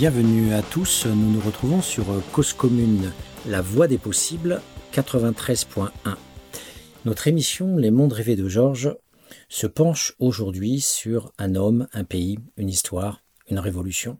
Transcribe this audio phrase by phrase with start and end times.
[0.00, 3.12] Bienvenue à tous, nous nous retrouvons sur Cause Commune,
[3.46, 4.62] la voie des possibles,
[4.94, 5.90] 93.1.
[7.04, 8.96] Notre émission Les mondes rêvés de Georges
[9.50, 14.16] se penche aujourd'hui sur un homme, un pays, une histoire, une révolution.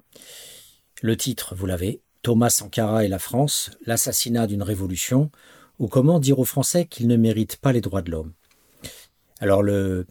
[1.00, 5.30] Le titre, vous l'avez, Thomas Sankara et la France, l'assassinat d'une révolution,
[5.78, 8.34] ou comment dire aux Français qu'ils ne méritent pas les droits de l'homme.
[9.38, 10.04] Alors le,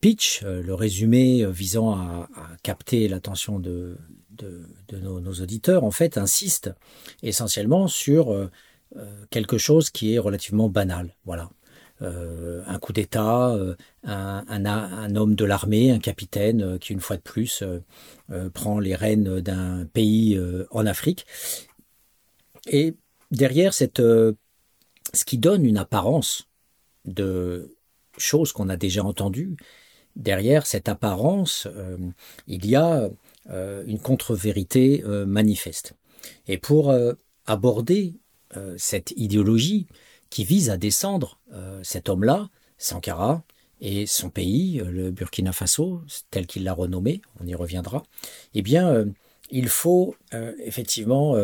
[0.00, 2.30] pitch, euh, le résumé visant à,
[2.62, 3.98] capter l'attention de,
[4.36, 6.70] de, nos, auditeurs, en fait, insiste
[7.22, 8.50] essentiellement sur euh,
[8.96, 11.14] euh, quelque chose qui est relativement banal.
[11.24, 11.50] Voilà.
[12.00, 13.56] un coup d'État,
[14.04, 17.62] un, un, homme de l'armée, un capitaine qui, une fois de plus,
[18.54, 20.36] prend les rênes d'un pays
[20.72, 21.26] en Afrique.
[22.66, 22.96] Et
[23.30, 24.02] derrière cette,
[25.14, 26.48] ce qui donne une apparence
[27.04, 27.76] de
[28.18, 29.56] choses qu'on a déjà entendues,
[30.16, 31.96] derrière cette apparence, euh,
[32.46, 33.10] il y a euh,
[33.48, 35.94] une contre-vérité euh, manifeste.
[36.46, 36.94] Et pour
[37.46, 38.14] aborder
[38.76, 39.86] cette idéologie
[40.30, 41.40] qui vise à descendre
[41.82, 42.48] cet homme-là,
[42.78, 43.42] Sankara,
[43.80, 48.04] et son pays, le Burkina Faso, tel qu'il l'a renommé, on y reviendra,
[48.54, 49.06] eh bien,
[49.50, 50.14] il faut
[50.64, 51.34] effectivement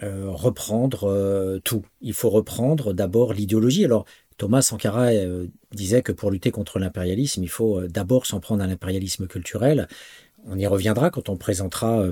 [0.00, 1.84] reprendre tout.
[2.00, 3.84] Il faut reprendre d'abord l'idéologie.
[3.84, 4.04] Alors,
[4.42, 8.62] Thomas Sankara euh, disait que pour lutter contre l'impérialisme, il faut euh, d'abord s'en prendre
[8.64, 9.86] à l'impérialisme culturel.
[10.46, 12.04] On y reviendra quand on présentera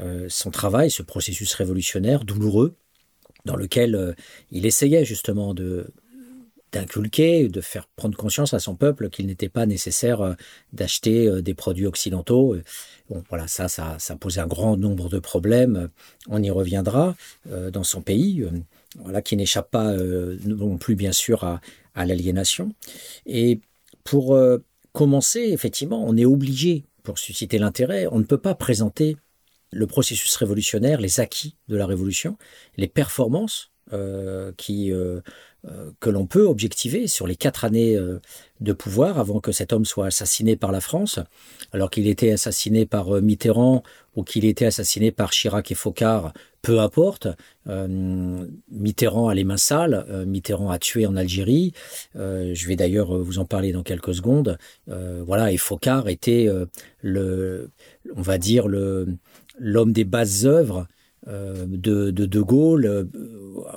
[0.00, 2.74] euh, son travail, ce processus révolutionnaire douloureux,
[3.44, 4.16] dans lequel
[4.50, 5.92] il essayait justement de
[6.72, 10.34] d'inculquer, de faire prendre conscience à son peuple qu'il n'était pas nécessaire
[10.72, 12.56] d'acheter des produits occidentaux.
[13.08, 15.88] Bon, voilà, ça, ça, ça posait un grand nombre de problèmes.
[16.28, 17.14] On y reviendra
[17.46, 18.44] dans son pays
[18.98, 21.60] voilà, qui n'échappe pas euh, non plus bien sûr à,
[22.04, 22.72] l'aliénation.
[23.24, 23.60] Et
[24.04, 24.58] pour euh,
[24.92, 29.16] commencer, effectivement, on est obligé, pour susciter l'intérêt, on ne peut pas présenter
[29.70, 32.36] le processus révolutionnaire, les acquis de la révolution,
[32.76, 35.20] les performances euh, qui euh,
[36.00, 38.20] que l'on peut objectiver sur les quatre années euh,
[38.60, 41.18] de pouvoir avant que cet homme soit assassiné par la France,
[41.72, 43.82] alors qu'il était assassiné par euh, Mitterrand
[44.14, 46.32] ou qu'il était assassiné par Chirac et Focard,
[46.62, 47.28] peu importe.
[47.66, 51.74] Mitterrand a les mains sales, Mitterrand a tué en Algérie.
[52.14, 54.56] je vais d'ailleurs vous en parler dans quelques secondes.
[54.86, 56.48] voilà, et Focard était
[57.02, 57.70] le,
[58.16, 59.06] on va dire le
[59.58, 60.86] l'homme des basses œuvres
[61.28, 63.04] euh, de, de, Gaulle, euh,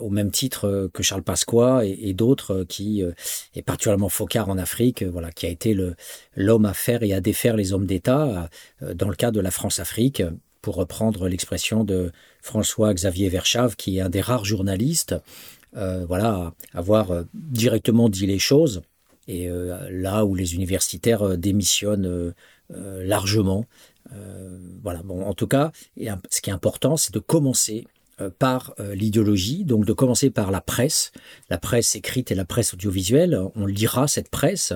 [0.02, 3.02] au même titre que Charles Pasqua et, d'autres qui,
[3.56, 5.76] et particulièrement Focard en Afrique, voilà, qui a été
[6.36, 8.50] l'homme à faire et à défaire les hommes d'État
[8.94, 10.22] dans le cas de la France-Afrique,
[10.62, 12.12] pour reprendre l'expression de
[12.42, 15.16] François-Xavier Verschave, qui est un des rares journalistes,
[15.74, 18.82] voilà, à avoir directement dit les choses.
[19.28, 19.50] Et
[19.90, 22.34] là où les universitaires démissionnent
[22.70, 23.66] largement,
[24.14, 25.02] euh, voilà.
[25.04, 25.72] Bon, en tout cas,
[26.30, 27.86] ce qui est important, c'est de commencer
[28.22, 31.12] euh, par euh, l'idéologie, donc de commencer par la presse,
[31.50, 33.40] la presse écrite et la presse audiovisuelle.
[33.56, 34.74] On lira cette presse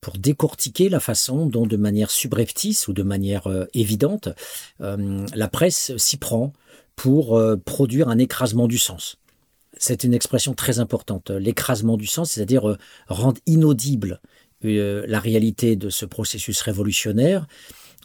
[0.00, 4.28] pour décortiquer la façon dont, de manière subreptice ou de manière évidente,
[4.78, 6.52] la presse s'y prend
[6.96, 9.16] pour produire un écrasement du sens.
[9.78, 12.76] C'est une expression très importante, l'écrasement du sens, c'est-à-dire
[13.08, 14.20] rendre inaudible
[14.62, 17.46] la réalité de ce processus révolutionnaire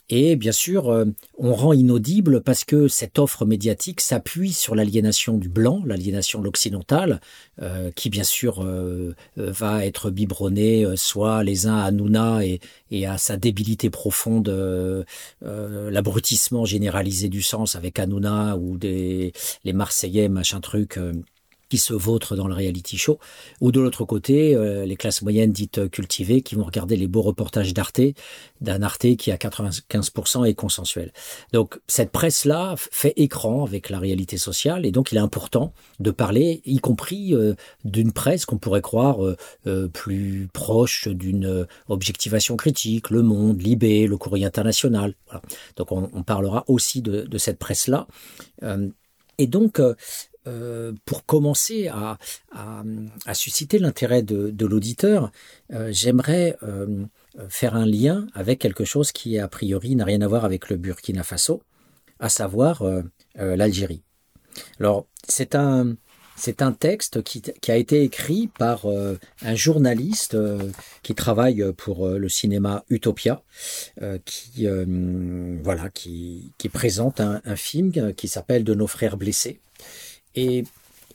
[0.09, 1.05] et bien sûr, euh,
[1.37, 6.45] on rend inaudible parce que cette offre médiatique s'appuie sur l'aliénation du blanc, l'aliénation de
[6.45, 7.19] l'occidental,
[7.61, 13.05] euh, qui bien sûr euh, va être biberonné soit les uns à Nouna et, et
[13.05, 14.47] à sa débilité profonde,
[15.41, 19.33] l'abrutissement généralisé du sens avec Hanouna ou des,
[19.65, 20.97] les Marseillais, machin truc
[21.69, 23.19] qui se vautrent dans le reality show,
[23.61, 27.21] ou de l'autre côté, euh, les classes moyennes dites cultivées qui vont regarder les beaux
[27.21, 28.01] reportages d'Arte,
[28.61, 31.11] d'un Arte qui à 95% est consensuel.
[31.53, 36.11] Donc cette presse-là fait écran avec la réalité sociale, et donc il est important de
[36.11, 37.53] parler, y compris euh,
[37.83, 44.17] d'une presse qu'on pourrait croire euh, plus proche d'une objectivation critique, Le Monde, Libé, Le
[44.17, 45.13] Courrier International.
[45.75, 48.07] Donc on, on, parlera aussi de, de cette presse-là.
[49.37, 49.81] et donc,
[50.47, 52.17] euh, pour commencer à,
[53.33, 55.31] susciter l'intérêt de, l'auditeur,
[55.73, 57.05] euh, j'aimerais euh,
[57.49, 60.77] faire un lien avec quelque chose qui, a priori, n'a rien à voir avec le
[60.77, 61.61] Burkina Faso,
[62.19, 62.83] à savoir
[63.35, 64.01] l'Algérie.
[64.79, 65.97] Alors, c'est un,
[66.79, 70.37] texte qui, a été écrit par un journaliste
[71.03, 73.43] qui travaille pour le cinéma Utopia,
[74.25, 74.67] qui,
[76.71, 79.59] présente un film qui s'appelle De nos frères blessés.
[80.37, 80.63] Et,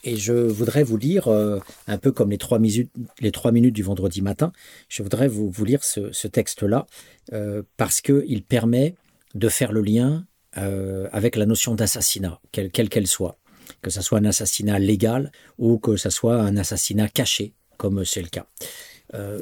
[0.05, 2.91] je voudrais vous lire, euh, un peu comme les trois, minutes,
[3.21, 4.53] les trois minutes du vendredi matin,
[4.89, 6.89] je voudrais vous, lire ce, texte-là,
[7.33, 8.97] euh, parce qu'il permet
[9.35, 13.39] de faire le lien avec la notion d'assassinat, quelle qu'elle soit,
[13.81, 18.21] que ce soit un assassinat légal ou que ce soit un assassinat caché, comme c'est
[18.21, 18.45] le cas.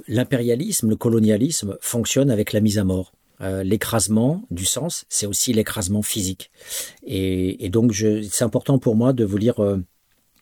[0.07, 3.13] L'impérialisme, le colonialisme fonctionne avec la mise à mort.
[3.41, 6.51] L'écrasement du sens, c'est aussi l'écrasement physique.
[7.07, 9.57] Et, donc, c'est important pour moi de vous lire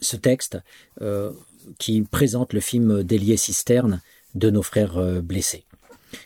[0.00, 0.58] ce texte
[1.78, 4.00] qui présente le film d'Elié Cisterne
[4.34, 5.64] de nos frères euh, blessés.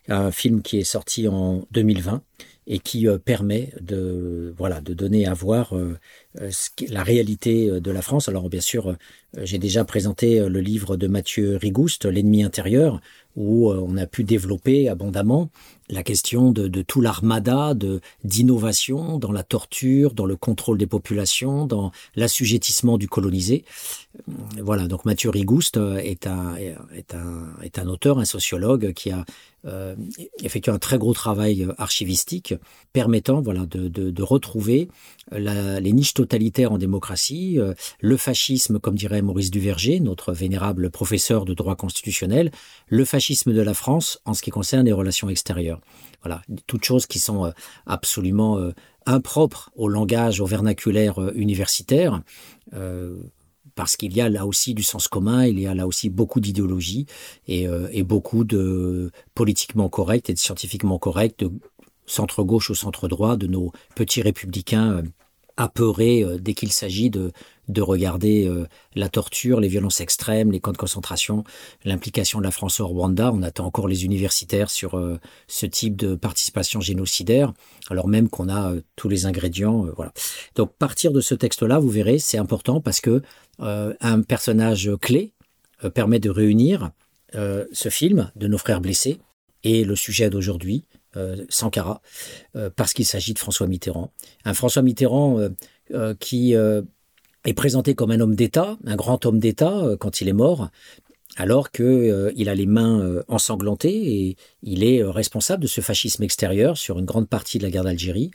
[0.08, 2.22] Un film qui est sorti en 2020
[2.69, 5.98] et qui euh, permet de voilà de donner à voir euh,
[6.88, 8.28] la réalité de la France.
[8.28, 8.96] Alors bien sûr,
[9.36, 13.00] j'ai déjà présenté le livre de Mathieu Rigouste, L'ennemi intérieur,
[13.34, 15.50] où on a pu développer abondamment
[15.88, 20.87] la question de, de tout l'armada de d'innovation dans la torture, dans le contrôle des
[20.87, 23.64] populations, dans l'assujettissement du colonisé.
[24.61, 29.25] Voilà, donc Mathieu Rigouste est un, est un, est un auteur, un sociologue qui a
[29.64, 29.94] euh,
[30.43, 32.55] effectué un très gros travail archivistique
[32.93, 34.88] permettant voilà, de, de, de retrouver
[35.31, 40.90] la, les niches totalitaires en démocratie, euh, le fascisme, comme dirait Maurice Duverger, notre vénérable
[40.90, 42.50] professeur de droit constitutionnel,
[42.88, 45.81] le fascisme de la France en ce qui concerne les relations extérieures.
[46.23, 47.50] Voilà, toutes choses qui sont euh,
[47.87, 48.73] absolument euh,
[49.06, 52.23] impropres au langage, au vernaculaire euh, universitaire.
[53.75, 56.40] parce qu'il y a là aussi du sens commun, il y a là aussi beaucoup
[56.40, 57.06] d'idéologie
[57.49, 61.50] et, et, beaucoup de politiquement correct et de scientifiquement correct, de
[62.06, 65.02] centre-gauche au centre-droit, de nos petits républicains
[65.56, 67.32] apeurés dès qu'il s'agit de,
[67.72, 71.44] de regarder euh, la torture, les violences extrêmes, les camps de concentration,
[71.84, 73.32] l'implication de la France au Rwanda.
[73.32, 77.52] On attend encore les universitaires sur euh, ce type de participation génocidaire,
[77.90, 79.86] alors même qu'on a euh, tous les ingrédients.
[79.96, 80.12] voilà.
[80.54, 83.22] Donc partir de ce texte-là, vous verrez, c'est important parce que
[83.58, 85.34] un personnage clé
[85.94, 86.90] permet de réunir
[87.32, 89.20] ce film de nos frères blessés
[89.62, 90.84] et le sujet d'aujourd'hui,
[91.48, 92.00] Sankara,
[92.74, 94.10] parce qu'il s'agit de François Mitterrand.
[94.44, 95.38] Un François Mitterrand
[96.19, 96.54] qui
[97.44, 100.68] est présenté comme un homme d'État, un grand homme d'État euh, quand il est mort,
[101.36, 106.22] alors que euh, a les mains euh, ensanglantées et il est responsable de ce fascisme
[106.22, 108.30] extérieur sur une grande partie de la guerre d'Algérie.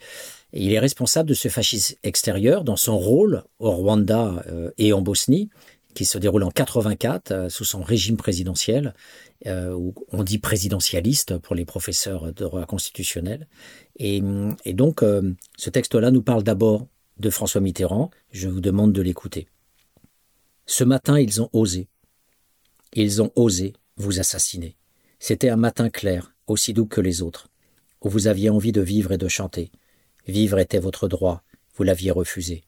[0.54, 4.46] Il est responsable de ce fascisme extérieur dans son rôle au Rwanda
[4.78, 5.50] et en Bosnie,
[5.94, 8.94] qui se déroule en 84 sous son régime présidentiel,
[9.46, 13.50] où on dit présidentialiste pour les professeurs de droit constitutionnel.
[14.00, 14.22] Et
[14.68, 15.04] donc,
[15.58, 16.88] ce texte-là nous parle d'abord
[17.20, 19.48] de François Mitterrand, je vous demande de l'écouter.
[20.66, 21.88] Ce matin, ils ont osé.
[22.94, 24.76] Ils ont osé vous assassiner.
[25.20, 27.50] C'était un matin clair, aussi doux que les autres,
[28.02, 29.72] où vous aviez envie de vivre et de chanter.
[30.28, 31.44] Vivre était votre droit,
[31.76, 32.64] vous l'aviez refusé.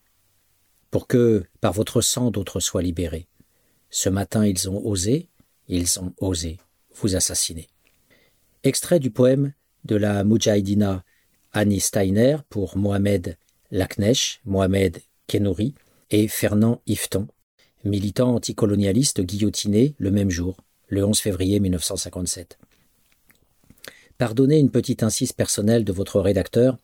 [0.92, 3.28] Pour que, par votre sang, d'autres soient libérés.
[3.90, 5.30] Ce matin, ils ont osé,
[5.68, 6.58] ils ont osé
[6.96, 7.68] vous assassiner.
[8.64, 9.54] Extrait du poème
[9.86, 11.04] de la Mujahidina
[11.54, 13.38] Annie Steiner pour Mohamed
[13.72, 15.76] Lacnèche, Mohamed Kenouri
[16.10, 17.28] et Fernand Yveton,
[17.84, 20.58] militant anticolonialiste guillotiné le même jour,
[20.88, 22.58] le 11 février 1957.
[24.18, 26.78] Pardonnez une petite incise personnelle de votre rédacteur,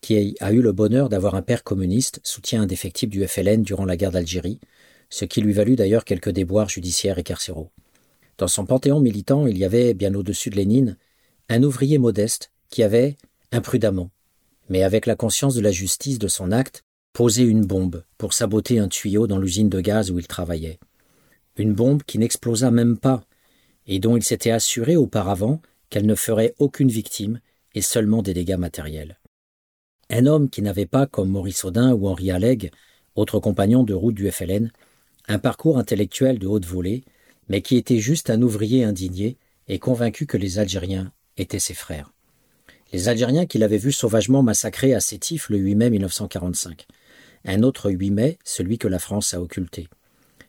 [0.00, 3.96] qui a eu le bonheur d'avoir un père communiste, soutien indéfectible du FLN durant la
[3.96, 4.60] guerre d'Algérie,
[5.08, 7.70] ce qui lui valut d'ailleurs quelques déboires judiciaires et carcéraux.
[8.36, 10.96] Dans son panthéon militant, il y avait, bien au-dessus de Lénine,
[11.48, 13.16] un ouvrier modeste qui avait,
[13.52, 14.10] imprudemment,
[14.68, 16.82] mais avec la conscience de la justice de son acte,
[17.12, 20.78] posé une bombe pour saboter un tuyau dans l'usine de gaz où il travaillait.
[21.56, 23.24] Une bombe qui n'explosa même pas,
[23.86, 27.40] et dont il s'était assuré auparavant qu'elle ne ferait aucune victime
[27.74, 29.18] et seulement des dégâts matériels.
[30.10, 32.70] Un homme qui n'avait pas, comme Maurice Audin ou Henri Alleg,
[33.14, 34.70] autre compagnon de route du FLN,
[35.28, 37.04] un parcours intellectuel de haute volée,
[37.48, 42.12] mais qui était juste un ouvrier indigné et convaincu que les Algériens étaient ses frères
[42.92, 46.86] les Algériens qu'il avait vu sauvagement massacrer à Sétif le 8 mai 1945.
[47.44, 49.88] Un autre 8 mai, celui que la France a occulté.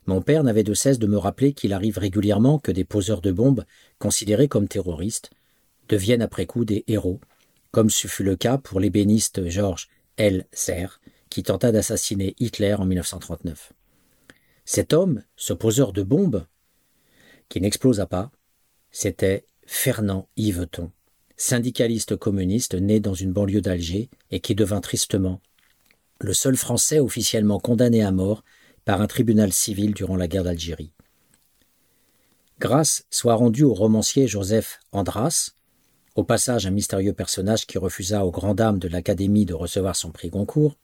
[0.05, 3.31] Mon père n'avait de cesse de me rappeler qu'il arrive régulièrement que des poseurs de
[3.31, 3.65] bombes,
[3.99, 5.31] considérés comme terroristes,
[5.89, 7.19] deviennent après coup des héros,
[7.71, 10.45] comme ce fut le cas pour l'ébéniste Georges L.
[10.51, 13.73] Serre, qui tenta d'assassiner Hitler en 1939.
[14.65, 16.45] Cet homme, ce poseur de bombes,
[17.49, 18.31] qui n'explosa pas,
[18.91, 20.91] c'était Fernand Yveton,
[21.37, 25.39] syndicaliste communiste né dans une banlieue d'Alger et qui devint tristement
[26.19, 28.43] le seul Français officiellement condamné à mort
[28.85, 30.91] par un tribunal civil durant la guerre d'Algérie.
[32.59, 35.51] Grâce soit rendue au romancier Joseph Andras,
[36.15, 40.11] au passage un mystérieux personnage qui refusa aux grandes dames de l'Académie de recevoir son
[40.11, 40.75] prix Goncourt,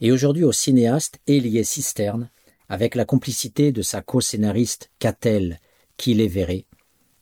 [0.00, 2.30] et aujourd'hui au cinéaste Élié Cisterne,
[2.68, 5.58] avec la complicité de sa co-scénariste Catel
[6.06, 6.66] Verré,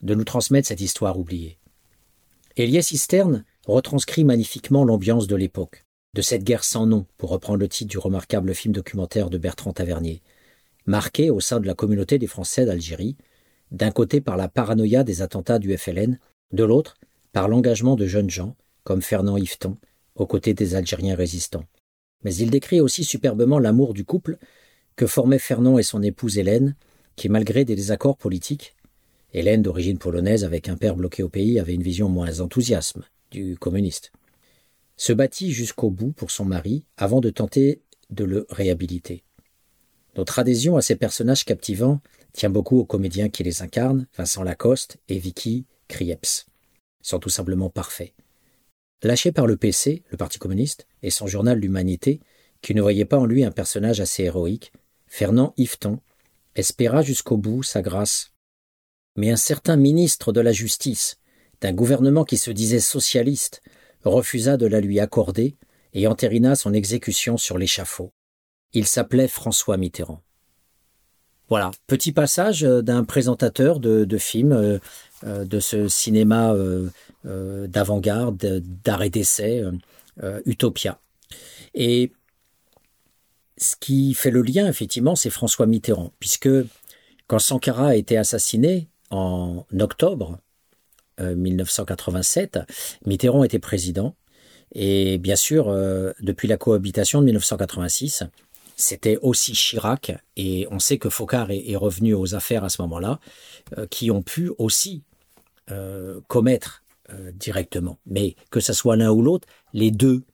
[0.02, 1.58] de nous transmettre cette histoire oubliée.
[2.58, 5.84] Elias Cisterne retranscrit magnifiquement l'ambiance de l'époque.
[6.14, 9.72] de cette guerre sans nom, pour reprendre le titre du remarquable film documentaire de Bertrand
[9.72, 10.20] Tavernier,
[10.84, 13.16] marqué au sein de la communauté des Français d'Algérie,
[13.70, 16.18] d'un côté par la paranoïa des attentats du FLN,
[16.52, 16.98] de l'autre
[17.32, 19.78] par l'engagement de jeunes gens, comme Fernand Yveton,
[20.14, 21.64] aux côtés des Algériens résistants.
[22.24, 24.36] Mais il décrit aussi superbement l'amour du couple
[24.96, 26.76] que formaient Fernand et son épouse Hélène,
[27.16, 28.76] qui, malgré des désaccords politiques,
[29.32, 33.56] Hélène, d'origine polonaise avec un père bloqué au pays, avait une vision moins enthousiasme du
[33.56, 34.12] communiste,
[34.96, 39.24] se battit jusqu'au bout pour son mari avant de tenter de le réhabiliter.
[40.16, 42.00] Notre adhésion à ces personnages captivants
[42.32, 46.46] tient beaucoup aux comédiens qui les incarnent, Vincent Lacoste et Vicky Krieps.
[47.02, 48.12] Ils sont tout simplement parfaits.
[49.02, 52.20] Lâché par le PC, le Parti communiste, et son journal L'Humanité,
[52.60, 54.72] qui ne voyait pas en lui un personnage assez héroïque,
[55.06, 55.98] Fernand Yveton
[56.54, 58.31] espéra jusqu'au bout sa grâce.
[59.16, 61.18] Mais un certain ministre de la Justice,
[61.60, 63.62] d'un gouvernement qui se disait socialiste,
[64.04, 65.56] refusa de la lui accorder
[65.92, 68.12] et entérina son exécution sur l'échafaud.
[68.72, 70.22] Il s'appelait François Mitterrand.
[71.48, 74.78] Voilà, petit passage euh, d'un présentateur de, films euh,
[75.24, 76.54] euh, de ce cinéma
[77.24, 79.62] d'avant-garde, d'arrêt d'essai,
[80.44, 80.98] Utopia.
[81.74, 82.12] Et
[83.58, 86.48] ce qui fait le lien, effectivement, c'est François Mitterrand, puisque
[87.28, 90.38] quand Sankara a été assassiné en octobre
[91.20, 92.58] 1987,
[93.06, 94.16] Mitterrand était président.
[94.74, 95.66] Et bien sûr,
[96.20, 98.24] depuis la cohabitation de 1986,
[98.76, 103.20] c'était aussi Chirac, et on sait que Focard est, revenu aux affaires à ce moment-là,
[103.78, 105.02] euh, qui ont pu aussi
[105.70, 107.98] euh, commettre euh, directement.
[108.06, 110.24] Mais que ce soit l'un ou l'autre, les deux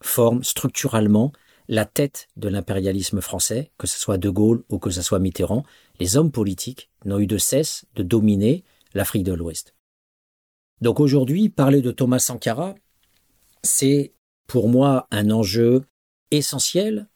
[0.00, 1.32] forment structurellement
[1.68, 5.64] la tête de l'impérialisme français, que ce soit De Gaulle ou que ce soit Mitterrand.
[6.00, 9.74] Les hommes politiques n'ont eu de cesse de dominer l'Afrique de l'Ouest.
[10.80, 12.74] Donc aujourd'hui, parler de Thomas Sankara,
[13.62, 14.12] c'est
[14.46, 15.82] pour moi un enjeu
[16.30, 17.08] essentiel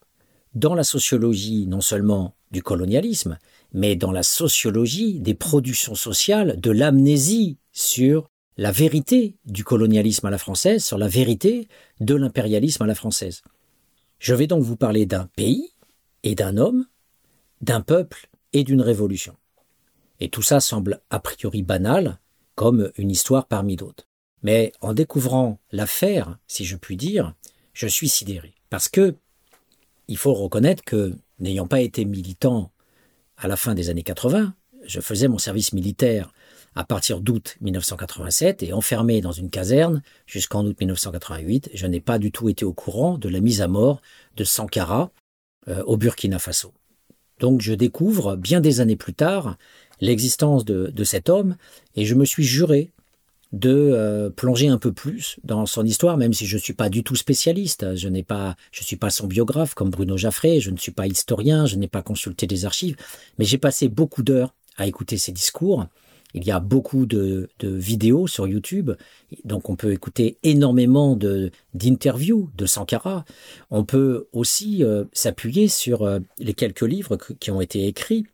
[0.55, 3.39] dans la sociologie non seulement du colonialisme,
[3.73, 10.31] mais dans la sociologie des productions sociales, de l'amnésie sur la vérité du colonialisme à
[10.31, 11.69] la française, sur la vérité
[12.01, 13.43] de l'impérialisme à la française.
[14.19, 15.73] Je vais donc vous parler d'un pays
[16.23, 16.87] et d'un homme,
[17.61, 19.37] d'un peuple et d'une révolution.
[20.21, 22.19] Et tout ça semble a priori banal,
[22.55, 24.07] comme une histoire parmi d'autres.
[24.43, 27.35] Mais en découvrant l'affaire, si je puis dire,
[27.73, 28.55] je suis sidéré.
[28.71, 29.15] Parce que
[30.09, 32.71] il faut reconnaître que, n'ayant pas été militant
[33.37, 34.55] à la fin des années 80,
[34.87, 36.33] je faisais mon service militaire
[36.77, 42.19] à partir d'août 1987 et enfermé dans une caserne jusqu'en août 1988, je n'ai pas
[42.19, 44.03] du tout été au courant de la mise à mort
[44.37, 45.11] de Sankara
[45.69, 46.73] euh, au Burkina Faso.
[47.41, 49.57] Donc je découvre, bien des années plus tard,
[50.01, 51.57] l'existence de cet homme
[51.95, 52.93] et je me suis juré
[53.53, 56.89] de euh, plonger un peu plus dans son histoire, même si je ne suis pas
[56.89, 57.95] du tout spécialiste.
[57.95, 61.07] Je n'ai pas, je suis pas son biographe comme Bruno Jaffré, je ne suis pas
[61.07, 62.97] historien, je n'ai pas consulté des archives,
[63.39, 65.87] mais j'ai passé beaucoup d'heures à écouter ses discours.
[66.37, 68.93] Il y a beaucoup de, vidéos sur YouTube,
[69.45, 71.17] donc on peut écouter énormément
[71.73, 73.25] d'interviews de Sankara.
[73.71, 78.27] On peut aussi euh, s'appuyer sur euh, les quelques livres qui ont été écrits.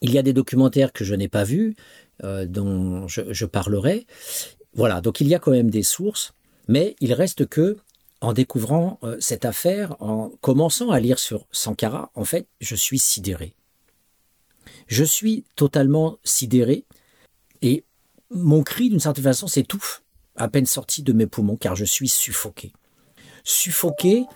[0.00, 1.74] Il y a des documentaires que je n'ai pas vus,
[2.22, 4.06] euh, dont je, parlerai.
[4.74, 6.34] Voilà, donc il y a quand même des sources,
[6.68, 7.78] mais il reste que,
[8.20, 13.54] en découvrant cette affaire, en commençant à lire sur Sankara, en fait, je suis sidéré.
[14.86, 16.84] Je suis totalement sidéré
[17.64, 17.82] et
[18.30, 20.02] mon cri, d'une certaine façon, s'étouffe
[20.36, 22.74] à peine sorti de mes poumons car je suis suffoqué.
[23.42, 24.26] Suffoqué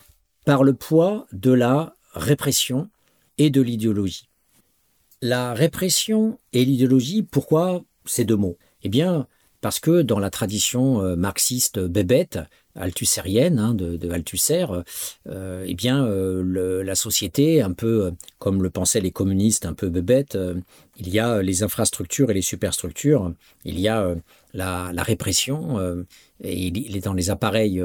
[0.45, 2.89] par le poids de la répression
[3.37, 4.29] et de l'idéologie.
[5.21, 8.57] La répression et l'idéologie, pourquoi ces deux mots?
[8.81, 9.27] Eh bien,
[9.61, 12.39] parce que dans la tradition euh, marxiste bébête,
[12.75, 14.65] althusérienne, hein, de, Althusser,
[15.27, 19.89] euh, eh bien, euh, la société, un peu comme le pensaient les communistes, un peu
[19.89, 20.37] bébête,
[20.97, 23.33] il y a les infrastructures et les superstructures,
[23.65, 24.15] il y a
[24.53, 26.05] la, la, répression,
[26.43, 27.83] et il est dans les appareils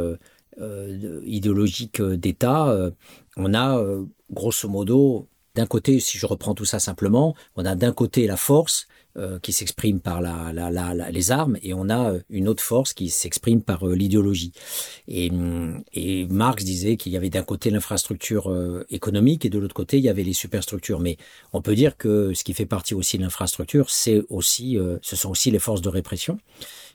[1.25, 2.91] idéologiques d'État,
[3.37, 3.85] on a
[4.31, 8.37] grosso modo d'un côté, si je reprends tout ça simplement, on a d'un côté la
[8.37, 10.51] force euh, qui s'exprime par la,
[11.13, 14.51] les armes et on a euh, une autre force qui s'exprime par euh, l'idéologie.
[15.07, 15.31] Et,
[15.93, 18.53] et, Marx disait qu'il y avait d'un côté l'infrastructure
[18.91, 20.99] économique et de l'autre côté il y avait les superstructures.
[20.99, 21.17] Mais
[21.53, 25.31] on peut dire que ce qui fait partie aussi de l'infrastructure, c'est aussi, ce sont
[25.31, 26.39] aussi les forces de répression.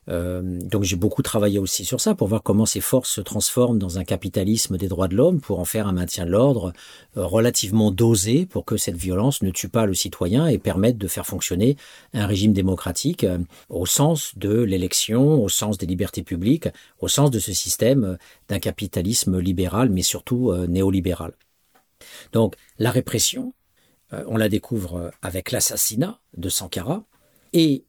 [0.10, 4.00] Donc j'ai beaucoup travaillé aussi sur ça pour voir comment ces forces se transforment dans
[4.00, 6.74] un capitalisme des droits de l'homme pour en faire un maintien de l'ordre
[7.16, 11.28] relativement dosé pour que cette violence ne tue pas le citoyen et permette de faire
[11.28, 11.78] fonctionner
[12.14, 13.26] un régime démocratique
[13.70, 18.60] au sens de l'élection, au sens des libertés publiques, au sens de ce système d'un
[18.60, 21.34] capitalisme libéral mais surtout néolibéral.
[22.32, 23.54] Donc la répression,
[24.14, 27.04] euh, on la découvre euh, avec l'assassinat de Sankara,
[27.54, 27.86] et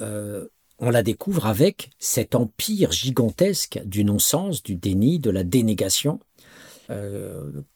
[0.00, 0.46] euh,
[0.78, 6.20] on la découvre avec cet empire gigantesque du non-sens, du déni, de la dénégation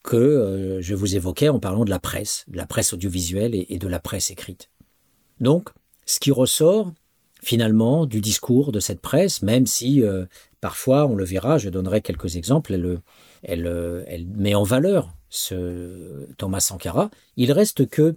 [0.01, 3.87] que je vous évoquais en parlant de la presse, de la presse audiovisuelle et, de
[3.87, 4.71] la presse écrite.
[5.39, 5.69] Donc,
[6.07, 6.91] ce qui ressort
[7.39, 10.01] finalement du discours de cette presse, même si
[10.61, 12.73] parfois, on le verra, je donnerai quelques exemples,
[13.43, 18.15] elle, elle met en valeur ce Thomas Sankara, il reste que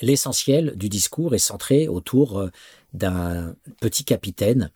[0.00, 2.50] l'essentiel du discours est centré autour euh,
[2.92, 4.70] d'un petit capitaine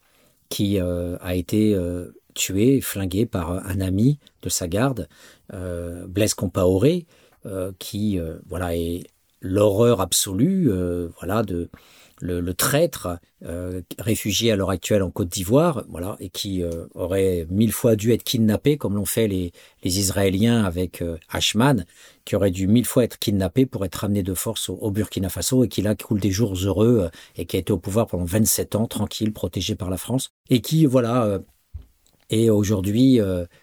[0.49, 5.09] qui euh, a été euh, tué, flingué par un ami de sa garde,
[6.09, 7.07] Blaise Compaoré,
[7.79, 9.05] qui voilà est
[9.41, 10.69] l'horreur absolue,
[11.21, 11.71] voilà de
[12.21, 17.47] le, traître euh, réfugié à l'heure actuelle en Côte d'Ivoire, voilà, et qui euh, aurait
[17.51, 19.53] mille fois dû être kidnappé, comme l'ont fait les,
[19.83, 21.85] Israéliens avec euh, Ashman,
[22.25, 25.65] qui aurait dû mille fois être kidnappé pour être ramené de force au, Burkina Faso,
[25.65, 28.77] et qui là coule des jours heureux, et qui a été au pouvoir pendant 27
[28.77, 31.41] ans, tranquille, protégé par la France, et qui, voilà,
[32.31, 33.21] est aujourd'hui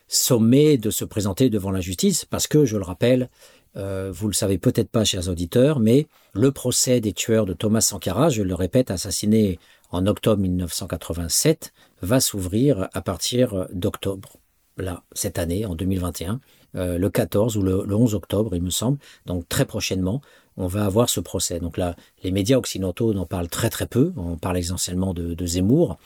[0.07, 3.29] sommé de se présenter devant la justice, parce que, je le rappelle,
[3.77, 7.81] euh, vous le savez peut-être pas, chers auditeurs, mais le procès des tueurs de Thomas
[7.81, 9.59] Sankara, je le répète, assassiné
[9.91, 14.37] en octobre 1987, va s'ouvrir à partir d'octobre,
[14.77, 16.39] là, cette année, en 2021,
[16.75, 18.97] euh, le 14 ou le, 11 octobre, il me semble.
[19.25, 20.21] Donc très prochainement,
[20.57, 21.59] on va avoir ce procès.
[21.59, 24.13] Donc là, les médias occidentaux n'en parlent très très peu.
[24.15, 25.97] On parle essentiellement de, Zemmour.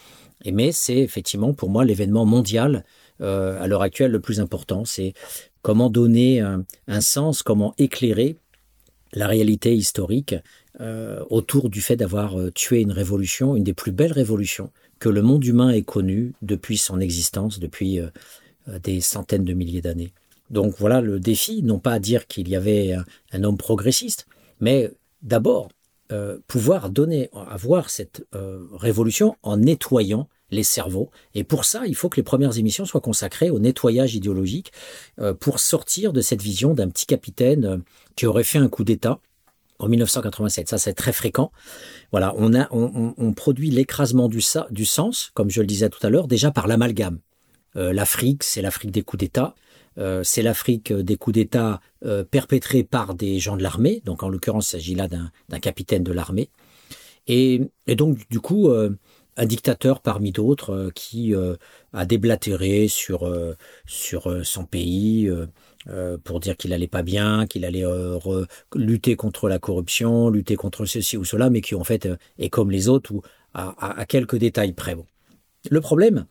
[0.46, 2.84] Mais c'est effectivement pour moi l'événement mondial
[3.22, 4.86] euh, à l'heure actuelle le plus important.
[4.86, 5.14] C'est
[5.66, 8.38] comment donner un, sens, comment éclairer
[9.14, 10.36] la réalité historique
[10.80, 15.10] euh, autour du fait d'avoir euh, tué une révolution, une des plus belles révolutions que
[15.10, 18.00] le monde humain ait connue depuis son existence, depuis
[18.84, 20.14] des centaines de milliers d'années.
[20.52, 22.96] Donc voilà le défi, non pas à dire qu'il y avait
[23.32, 24.28] un, homme progressiste,
[24.60, 24.92] mais
[25.24, 25.70] d'abord
[26.48, 28.24] pouvoir donner, avoir cette
[28.72, 31.10] révolution en nettoyant les cerveaux.
[31.34, 34.72] Et pour ça, il faut que les premières émissions soient consacrées au nettoyage idéologique
[35.20, 37.78] euh, pour sortir de cette vision d'un petit capitaine euh,
[38.16, 39.20] qui aurait fait un coup d'État
[39.80, 40.70] en 1987.
[40.70, 41.52] Ça, c'est très fréquent.
[42.12, 46.10] Voilà, on, a, on, produit l'écrasement du, du sens, comme je le disais tout à
[46.10, 47.20] l'heure, déjà par l'amalgame.
[47.76, 49.54] Euh, L'Afrique, c'est l'Afrique des coups d'État.
[50.24, 51.82] c'est l'Afrique des coups d'État
[52.32, 54.02] perpétrés par des gens de l'armée.
[54.06, 56.50] Donc, en l'occurrence, il s'agit là d'un capitaine de l'armée.
[57.28, 58.70] Et, et, donc, du coup,
[59.38, 61.56] un dictateur parmi d'autres euh, qui euh,
[61.94, 65.30] a déblatéré sur euh, sur son pays
[66.24, 67.84] pour dire qu'il allait pas bien, qu'il allait
[68.74, 72.72] lutter contre la corruption, lutter contre ceci ou cela, mais qui en fait est comme
[72.72, 73.22] les autres ou
[73.54, 74.96] à, quelques détails près.
[74.96, 75.06] Bon.
[75.70, 76.26] Le problème,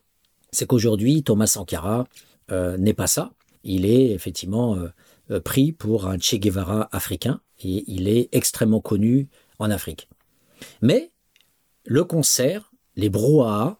[0.51, 2.05] c'est qu'aujourd'hui Thomas Sankara
[2.51, 3.31] n'est pas ça.
[3.63, 4.77] Il est effectivement
[5.45, 10.09] pris pour un Che Guevara africain et il est extrêmement connu en Afrique.
[10.81, 11.11] Mais
[11.85, 13.77] le concert les brouhahas,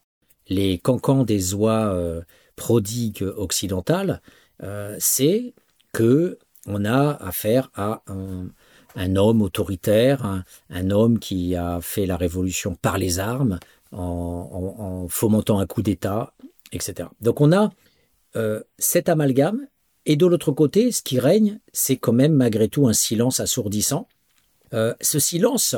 [0.47, 2.21] les cancans des oies euh,
[2.55, 4.21] prodigues occidentales,
[4.63, 5.53] euh, c'est
[5.93, 12.75] que on a affaire à un, homme autoritaire, un, homme qui a fait la révolution
[12.75, 13.59] par les armes,
[13.91, 16.33] en, fomentant un coup d'État,
[16.71, 17.09] etc.
[17.21, 17.71] Donc on a
[18.35, 19.67] euh, cet amalgame,
[20.07, 24.07] et de l'autre côté, ce qui règne, c'est quand même malgré tout un silence assourdissant.
[24.71, 25.75] ce silence,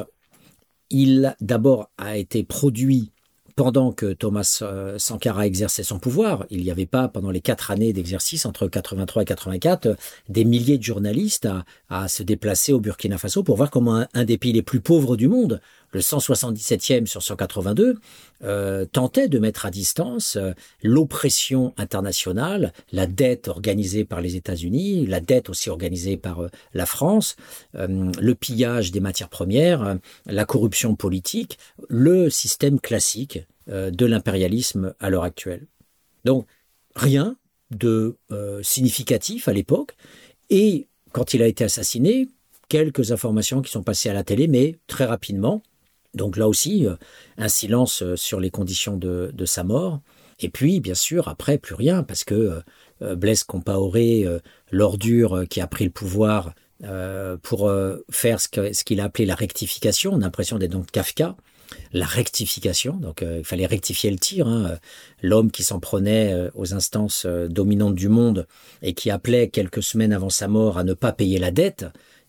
[0.89, 3.12] il d'abord a été produit
[3.58, 7.72] pendant que Thomas euh, Sankara exerçait son pouvoir, il n'y avait pas, pendant les quatre
[7.72, 9.98] années d'exercice, entre 83 et 84,
[10.30, 11.50] des milliers de journalistes
[11.89, 15.17] à, se déplacer au Burkina Faso pour voir comment un, des pays les plus pauvres
[15.17, 15.60] du monde,
[15.91, 17.95] le 177e sur 182,
[18.43, 20.52] euh, tentait de mettre à distance euh,
[20.84, 26.41] l'oppression internationale, la dette organisée par les États-Unis, la dette aussi organisée par
[26.73, 27.36] la France,
[27.73, 31.58] le pillage des matières premières, la corruption politique,
[31.89, 35.67] le système classique euh, de l'impérialisme à l'heure actuelle.
[36.23, 36.47] Donc
[36.95, 37.36] rien
[37.69, 39.97] de euh, significatif à l'époque,
[40.50, 42.30] et quand il a été assassiné,
[42.69, 45.63] quelques informations qui sont passées à la télé, mais très rapidement.
[46.17, 46.95] Donc là aussi, euh,
[47.38, 50.01] un silence sur les conditions de, sa mort.
[50.39, 52.62] Et puis, bien sûr, après, plus rien, parce que
[53.01, 54.25] Blaise Compaoré,
[54.71, 56.53] l'ordure qui a pris le pouvoir
[57.41, 57.71] pour
[58.12, 61.36] faire ce qu'il a appelé la rectification, on a l'impression d'être donc Kafka,
[61.91, 62.97] la rectification.
[62.97, 64.47] Donc il fallait rectifier le tir.
[64.47, 64.77] Hein.
[65.23, 68.47] L'homme qui s'en prenait aux instances dominantes du monde
[68.84, 71.86] et qui appelait quelques semaines avant sa mort à ne pas payer la dette,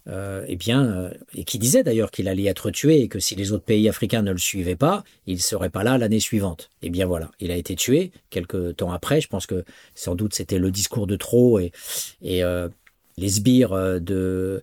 [0.09, 3.35] euh, eh bien, euh, et qui disait d'ailleurs qu'il allait être tué et que si
[3.35, 6.71] les autres pays africains ne le suivaient pas, il ne serait pas là l'année suivante.
[6.81, 9.21] Eh bien voilà, il a été tué quelques temps après.
[9.21, 11.73] Je pense que sans doute c'était le discours de trop et,
[12.25, 12.69] euh,
[13.19, 14.63] les sbires de,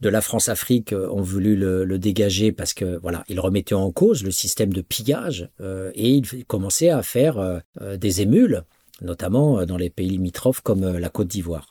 [0.00, 4.30] de la France-Afrique ont voulu le, dégager parce que voilà, il remettait en cause le
[4.30, 8.62] système de pillage et il commençait à faire des émules,
[9.02, 11.68] notamment dans les pays limitrophes comme la Côte d'Ivoire.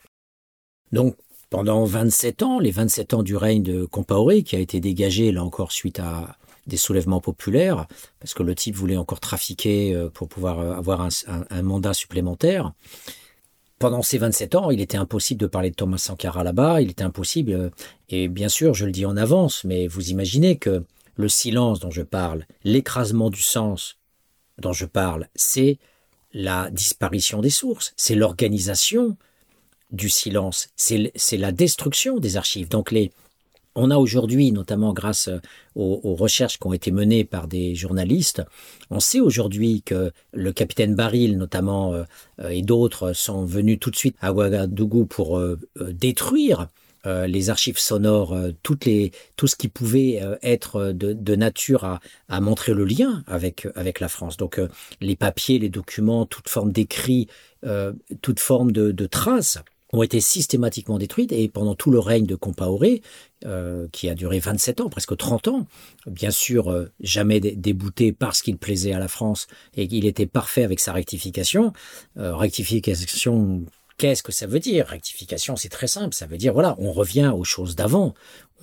[0.91, 1.15] Donc
[1.49, 5.43] pendant 27 ans, les 27 ans du règne de Compaoré, qui a été dégagé là
[5.43, 7.87] encore suite à des soulèvements populaires,
[8.19, 12.73] parce que le type voulait encore trafiquer euh, pour pouvoir euh, avoir un, mandat supplémentaire.
[13.77, 17.03] Pendant ces 27 ans, il était impossible de parler de Thomas Sankara là-bas, il était
[17.03, 17.69] impossible, euh,
[18.09, 20.83] et bien sûr, je le dis en avance, mais vous imaginez que
[21.17, 23.97] le silence dont je parle, l'écrasement du sens
[24.57, 25.77] dont je parle, c'est
[26.33, 29.17] la disparition des sources, c'est l'organisation
[29.95, 32.69] du silence, c'est la destruction des archives.
[32.69, 33.11] Donc les,
[33.75, 35.39] on a aujourd'hui, notamment grâce euh,
[35.75, 38.41] aux, recherches qui ont été menées par des journalistes,
[38.89, 42.03] on sait aujourd'hui que le capitaine Baril, notamment, euh,
[42.39, 45.41] euh, et d'autres sont venus tout de suite à Ouagadougou pour
[45.75, 46.67] détruire
[47.27, 52.73] les archives sonores, toutes les, tout ce qui pouvait être de, nature à, à, montrer
[52.73, 54.37] le lien avec, avec la France.
[54.37, 54.59] Donc
[55.01, 57.27] les papiers, les documents, toute forme d'écrit,
[58.21, 59.59] toute forme de, de traces
[59.93, 61.31] ont été systématiquement détruites.
[61.31, 63.01] Et pendant tout le règne de Compaoré,
[63.45, 65.67] euh, qui a duré 27 ans, presque 30 ans,
[66.07, 70.63] bien sûr euh, jamais débouté parce qu'il plaisait à la France et qu'il était parfait
[70.63, 71.73] avec sa rectification.
[72.17, 73.63] Euh, rectification,
[73.97, 74.87] qu'est-ce que ça veut dire?
[74.87, 78.13] Rectification, c'est très simple, ça veut dire voilà, on revient aux choses d'avant,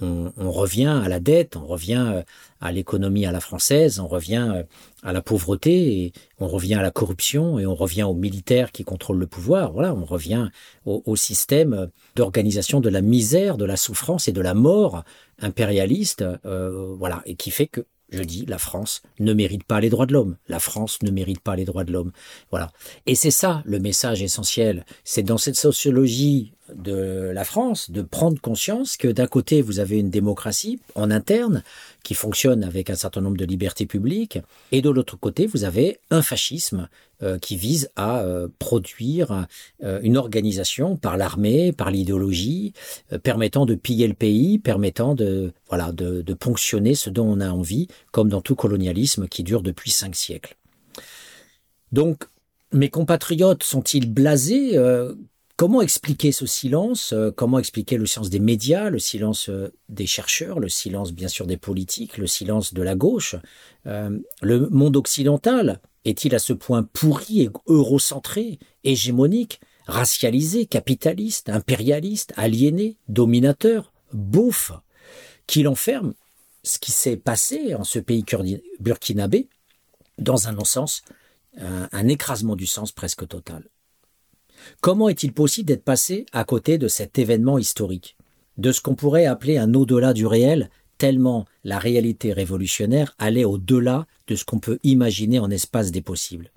[0.01, 2.23] on, revient à la dette, on revient euh,
[2.61, 4.63] à l'économie à la française, on revient euh,
[5.03, 8.85] à la pauvreté, et on revient à la corruption, et on revient aux militaires qui
[8.85, 9.73] contrôlent le pouvoir.
[9.73, 10.49] Voilà, on revient
[10.85, 15.05] au, système d'organisation de la misère, de la souffrance et de la mort
[15.41, 19.89] impérialiste, euh, voilà, et qui fait que je dis, la France ne mérite pas les
[19.89, 20.37] droits de l'homme.
[20.47, 22.13] La France ne mérite pas les droits de l'homme.
[22.51, 22.71] Voilà.
[23.07, 24.85] Et c'est ça le message essentiel.
[25.03, 29.99] C'est dans cette sociologie de la France de prendre conscience que d'un côté, vous avez
[29.99, 31.63] une démocratie en interne
[32.03, 34.39] qui fonctionne avec un certain nombre de libertés publiques,
[34.73, 36.89] et de l'autre côté, vous avez un fascisme
[37.23, 39.47] euh, qui vise à euh, produire
[39.85, 42.73] euh, une organisation par l'armée, par l'idéologie,
[43.23, 47.51] permettant de piller le pays, permettant de, voilà, de, de ponctionner ce dont on a
[47.51, 50.57] envie, comme dans tout colonialisme qui dure depuis cinq siècles.
[51.93, 52.25] Donc,
[52.73, 54.79] mes compatriotes sont-ils blasés?
[55.63, 60.07] Comment expliquer ce silence euh, Comment expliquer le silence des médias, le silence euh, des
[60.07, 63.37] chercheurs, le silence bien sûr des politiques, le silence de la gauche
[63.87, 72.33] euh, Le monde occidental est-il à ce point pourri et eurocentré, hégémonique, racialisé, capitaliste, impérialiste,
[72.37, 74.73] aliéné, dominateur, beauf,
[75.47, 76.15] qu'il enferme
[76.65, 78.25] ce qui s'est passé en ce pays
[78.81, 79.49] burkinabé
[80.19, 81.03] dans un non-sens,
[81.57, 83.69] un écrasement du sens presque total?
[84.81, 88.17] Comment est-il possible d'être passé à côté de cet événement historique?
[88.59, 94.07] De ce qu'on pourrait appeler un au-delà du réel, tellement la réalité révolutionnaire allait au-delà
[94.29, 96.53] de ce qu'on peut imaginer en espace des possibles.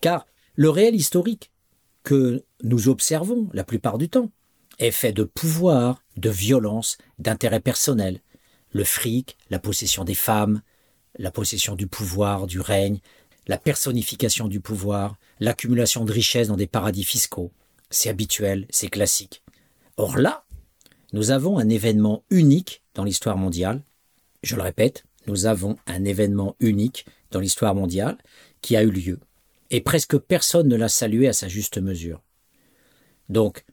[0.00, 1.50] Car le réel historique
[2.02, 4.30] que nous observons la plupart du temps
[4.78, 8.20] est fait de pouvoir, de violence, d'intérêt personnel.
[8.72, 10.62] Le fric, la possession des femmes,
[11.18, 13.00] la possession du pouvoir, du règne,
[13.46, 17.50] la personnification du pouvoir, l'accumulation de richesses dans des paradis fiscaux.
[17.90, 19.42] C'est habituel, c'est classique.
[19.96, 20.44] Or là,
[21.12, 23.82] nous avons un événement unique dans l'histoire mondiale.
[24.42, 28.18] Je le répète, nous avons un événement unique dans l'histoire mondiale
[28.62, 29.18] qui a eu lieu.
[29.70, 32.22] Et presque personne ne l'a salué à sa juste mesure.
[33.28, 33.64] Donc,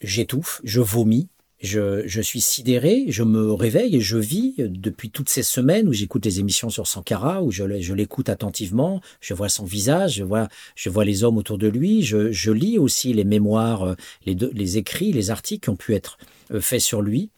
[0.00, 1.28] j'étouffe, je vomis,
[1.62, 6.24] je, suis sidéré, je me réveille et je vis depuis toutes ces semaines où j'écoute
[6.24, 7.62] les émissions sur Sankara, où je,
[7.94, 12.02] l'écoute attentivement, je vois son visage, je vois, je vois les hommes autour de lui,
[12.02, 13.94] je, lis aussi les mémoires, euh,
[14.26, 16.18] les, écrits, les articles qui ont pu être
[16.50, 17.30] euh, faits sur lui.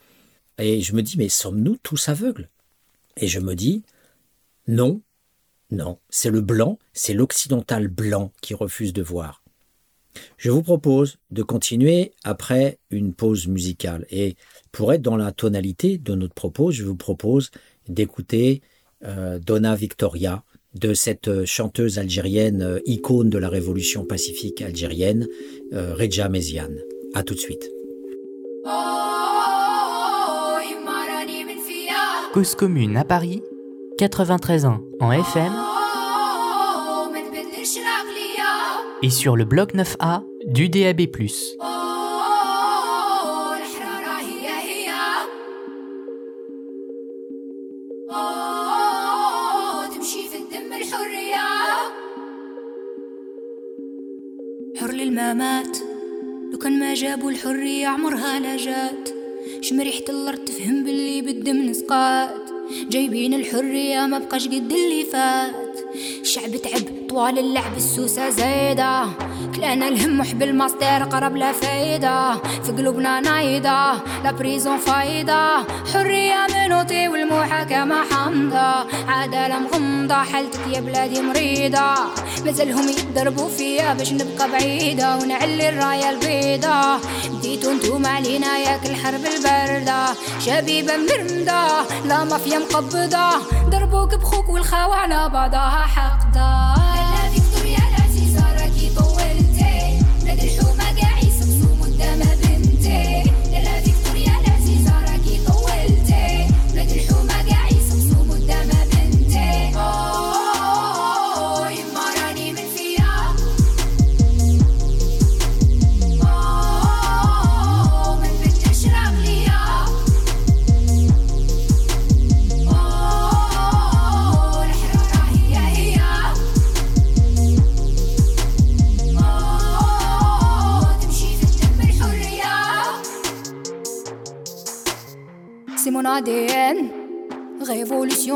[0.59, 2.49] Et je me dis, mais sommes-nous tous aveugles?
[3.19, 3.83] Et je me dis,
[4.67, 5.03] non,
[5.71, 9.44] non, c'est le blanc, c'est l'occidental blanc qui refuse de voir.
[10.37, 14.07] Je vous propose de continuer après une pause musicale.
[14.11, 14.37] Et
[14.73, 17.51] pour être dans la tonalité de notre propos, je vous propose
[17.89, 18.63] d'écouter
[19.05, 20.43] euh, Donna Victoria
[20.75, 25.29] de cette chanteuse algérienne, euh, icône de la révolution pacifique algérienne,
[25.73, 26.79] euh, Reja Meziane.
[27.15, 27.71] A tout de suite.
[32.33, 33.43] Cause commune à Paris
[33.99, 35.74] 93 ans en FM
[39.05, 41.01] et sur le bloc 9A du DAB+.
[54.79, 55.79] حر للممات
[56.53, 59.09] لو كان ما جابوا الحرية عمرها لا جات.
[59.61, 62.51] شم ريحة الأرض تفهم باللي بالدم نسقات.
[62.89, 65.64] جايبين الحرية ما بقاش قد اللي فات.
[66.21, 69.07] الشعب تعب طوال اللعب السوسة زايدة.
[69.57, 72.35] كلانا الهم محب الماستر قرب لا فايدة.
[72.35, 73.93] في قلوبنا نايدة
[74.25, 75.65] لا بريزون فايدة.
[75.93, 78.87] حرية منوتي والمحاكمة حامضة.
[79.09, 81.95] عدالة مغمضة حالتك يا بلادي مريضة.
[82.45, 86.97] مازالهم يضربوا فيا باش نبقى بعيدة ونعلي الراية البيضة.
[87.33, 90.07] بديتو انتوما علينا ياك الحرب الباردة.
[90.41, 93.29] شبيبة مرمدة لا مافيا مقبضة.
[93.71, 94.34] ضربوك بخوك
[94.65, 96.74] الخوى على بعضها حقدار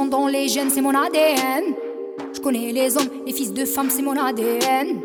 [0.09, 1.75] dans les gènes, c'est mon ADN.
[2.35, 5.01] Je connais les hommes, les fils de femmes, c'est mon ADN.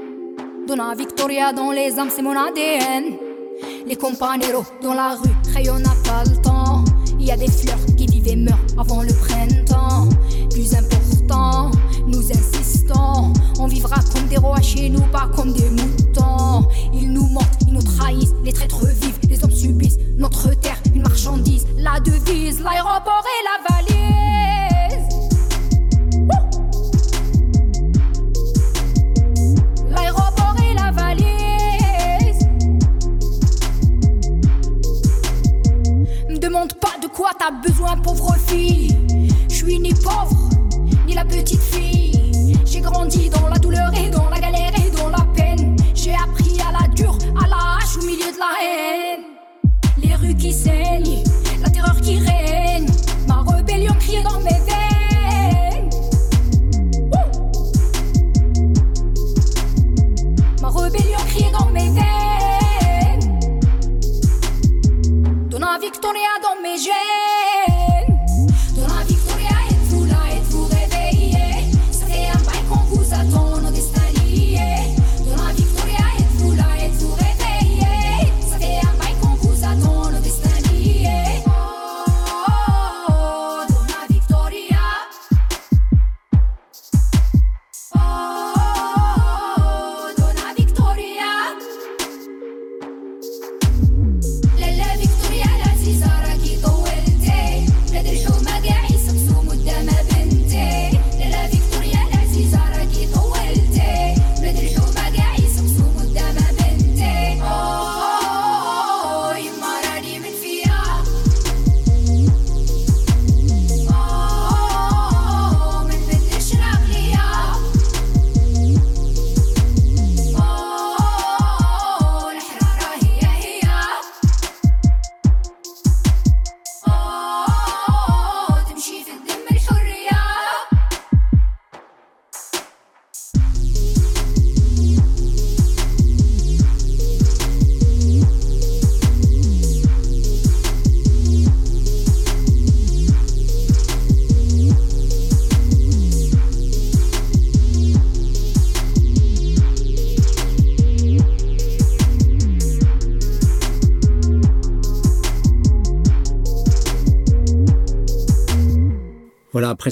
[0.68, 3.18] Donna Victoria dans les âmes, c'est mon ADN.
[3.86, 5.30] Les companeros dans la rue,
[5.70, 6.84] on n'a pas le temps.
[7.20, 10.10] Il y a des fleurs qui vivent et meurent avant le printemps.
[10.52, 11.72] Plus important,
[12.08, 13.34] nous insistons.
[13.60, 16.68] On vivra comme des rois chez nous, pas comme des moutons.
[16.94, 18.34] Ils nous mentent, ils nous trahissent.
[18.44, 19.98] Les traîtres vivent, les hommes subissent.
[20.18, 21.66] Notre terre, une marchandise.
[21.78, 24.73] La devise, l'aéroport et la valise.
[37.14, 38.98] Quoi t'as besoin, pauvre fille?
[39.48, 40.50] Je suis ni pauvre,
[41.06, 42.58] ni la petite fille.
[42.66, 45.76] J'ai grandi dans la douleur et dans la galère et dans la peine.
[45.94, 49.24] J'ai appris à la dure, à la hache au milieu de la haine.
[50.02, 51.24] Les rues qui saignent
[51.62, 52.88] la terreur qui règne,
[53.28, 54.70] ma rébellion criée dans mes veines.
[60.76, 62.23] Rébellion criée dans mes veines.
[65.84, 67.33] victoria do meu jeito.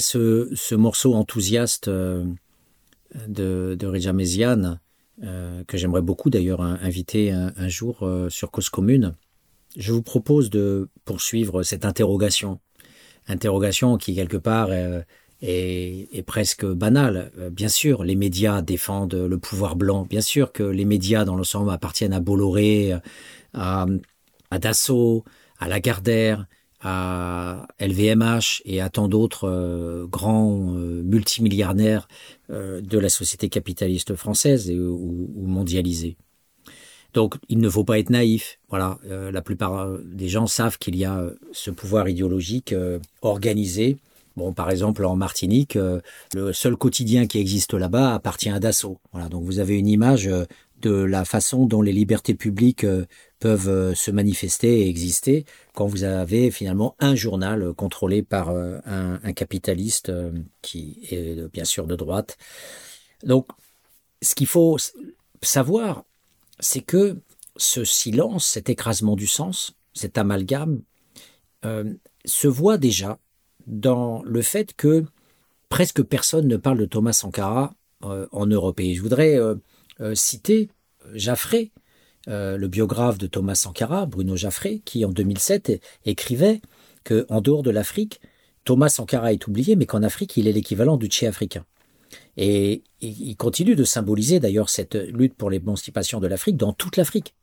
[0.02, 2.24] Ce, morceau enthousiaste euh,
[3.26, 4.12] de, de Rija
[5.22, 9.14] euh, que j'aimerais beaucoup d'ailleurs inviter un, jour euh, sur Cause Commune,
[9.76, 12.60] je vous propose de poursuivre cette interrogation.
[13.26, 17.30] Interrogation qui, quelque part, est, presque banale.
[17.52, 20.04] Bien sûr, les médias défendent le pouvoir blanc.
[20.04, 22.92] Bien sûr que les médias, dans l'ensemble, appartiennent à Bolloré,
[23.54, 23.86] à,
[24.50, 25.24] à Dassault,
[25.58, 26.46] à Lagardère,
[26.82, 32.08] à LVMH et à tant d'autres grands multimilliardaires
[32.48, 36.16] de la société capitaliste française ou, ou mondialisée.
[37.14, 38.58] Donc, il ne faut pas être naïf.
[38.70, 42.74] Voilà, euh, la plupart euh, des gens savent qu'il y a euh, ce pouvoir idéologique
[43.20, 43.98] organisé.
[44.36, 45.76] Bon, par exemple, en Martinique,
[46.34, 48.98] le seul quotidien qui existe là-bas appartient à Dassault.
[49.12, 50.30] Voilà, donc vous avez une image
[50.80, 52.86] de la façon dont les libertés publiques
[53.42, 59.32] peuvent se manifester et exister quand vous avez finalement un journal contrôlé par un, un
[59.32, 60.12] capitaliste
[60.62, 62.38] qui est bien sûr de droite.
[63.24, 63.46] Donc,
[64.22, 64.76] ce qu'il faut
[65.42, 66.04] savoir,
[66.60, 67.18] c'est que
[67.56, 70.82] ce silence, cet écrasement du sens, cet amalgame,
[71.64, 71.92] euh,
[72.24, 73.18] se voit déjà
[73.66, 75.04] dans le fait que
[75.68, 77.74] presque personne ne parle de Thomas Sankara
[78.04, 78.80] euh, en Europe.
[78.80, 79.56] Et je voudrais euh,
[80.14, 80.68] citer
[81.14, 81.72] Jaffré,
[82.26, 86.60] le biographe de Thomas Sankara, Bruno Jaffré, qui en 2007 écrivait
[87.04, 88.20] que en dehors de l'Afrique,
[88.64, 91.64] Thomas Sankara est oublié, mais qu'en Afrique, il est l'équivalent du Tché africain.
[92.36, 97.34] Et il continue de symboliser d'ailleurs cette lutte pour l'émancipation de l'Afrique dans toute l'Afrique.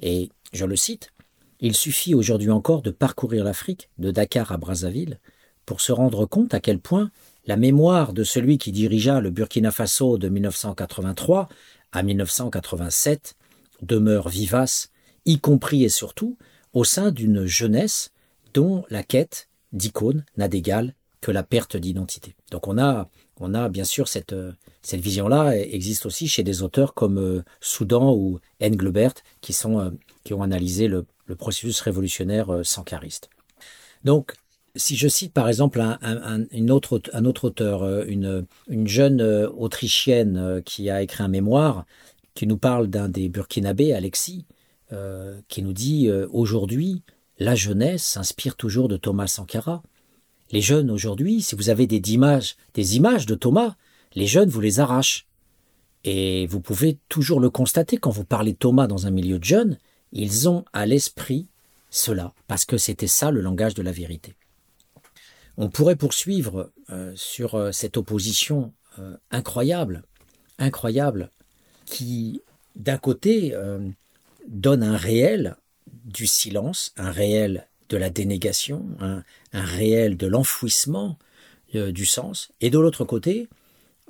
[0.00, 1.12] Et je le cite,
[1.60, 5.18] Il suffit aujourd'hui encore de parcourir l'Afrique, de Dakar à Brazzaville,
[5.66, 7.10] pour se rendre compte à quel point
[7.46, 11.48] la mémoire de celui qui dirigea le Burkina Faso de 1983
[11.92, 13.34] à 1987
[13.82, 14.90] demeure vivace,
[15.24, 16.36] y compris et surtout
[16.72, 18.12] au sein d'une jeunesse
[18.54, 22.36] dont la quête d'icône n'a d'égal que la perte d'identité.
[22.50, 23.08] Donc on a
[23.40, 27.44] on a bien sûr cette, euh, cette vision-là existe aussi chez des auteurs comme euh,
[27.60, 29.90] Soudan ou Englebert qui, sont, euh,
[30.24, 33.28] qui ont analysé le, processus révolutionnaire sankariste.
[34.02, 34.32] Donc,
[34.76, 40.62] si je cite par exemple un, une autre, un autre auteur, une, une jeune Autrichienne
[40.64, 41.84] qui a écrit un mémoire,
[42.38, 44.46] qui nous parle d'un des Burkinabés, Alexis,
[45.48, 47.02] qui nous dit aujourd'hui,
[47.40, 49.82] la jeunesse s'inspire toujours de Thomas Sankara.
[50.52, 53.74] Les jeunes aujourd'hui, si vous avez des images, des images de Thomas,
[54.14, 55.26] les jeunes vous les arrachent.
[56.04, 59.76] Et vous pouvez toujours le constater quand vous parlez Thomas dans un milieu de jeunes,
[60.12, 61.48] ils ont à l'esprit
[61.90, 64.36] cela, parce que c'était ça le langage de la vérité.
[65.56, 70.04] On pourrait poursuivre euh, sur euh, cette opposition euh, incroyable,
[70.58, 71.32] incroyable,
[71.88, 72.42] qui
[72.76, 73.54] d'un côté
[74.48, 75.56] donne un réel
[76.04, 79.22] du silence, un réel de la dénégation, un,
[79.52, 81.18] réel de l'enfouissement
[81.74, 83.48] euh, du sens, et de l'autre côté,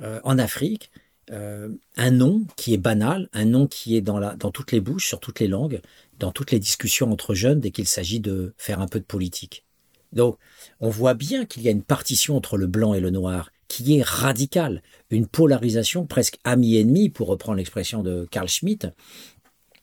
[0.03, 0.91] euh, en Afrique,
[1.31, 5.07] euh, un nom qui est banal, un nom qui est dans, dans toutes les bouches,
[5.07, 5.81] sur toutes les langues,
[6.19, 9.64] dans toutes les discussions entre jeunes dès qu'il s'agit de faire un peu de politique.
[10.12, 10.38] Donc,
[10.81, 13.98] on voit bien qu'il y a une partition entre le blanc et le noir qui
[13.98, 18.88] est radicale, une polarisation presque ami-ennemi, pour reprendre l'expression de Carl Schmitt,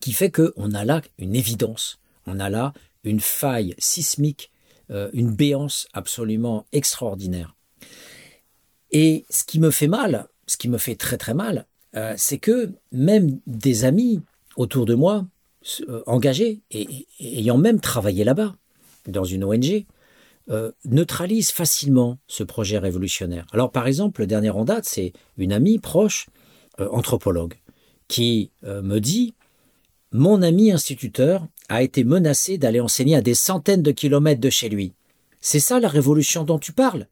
[0.00, 2.72] qui fait qu'on a là une évidence, on a là
[3.04, 4.50] une faille sismique,
[4.90, 7.56] euh, une béance absolument extraordinaire.
[8.90, 12.38] Et ce qui me fait mal, ce qui me fait très très mal, euh, c'est
[12.38, 14.20] que même des amis
[14.56, 15.26] autour de moi,
[15.88, 18.54] euh, engagés et, ayant même travaillé là-bas,
[19.06, 19.84] dans une ONG,
[20.84, 23.46] neutralisent facilement ce projet révolutionnaire.
[23.52, 26.26] Alors par exemple, le dernier en date, c'est une amie proche,
[26.78, 27.54] anthropologue,
[28.08, 29.34] qui me dit,
[30.12, 34.68] mon ami instituteur a été menacé d'aller enseigner à des centaines de kilomètres de chez
[34.68, 34.92] lui.
[35.40, 37.08] C'est ça la révolution dont tu parles?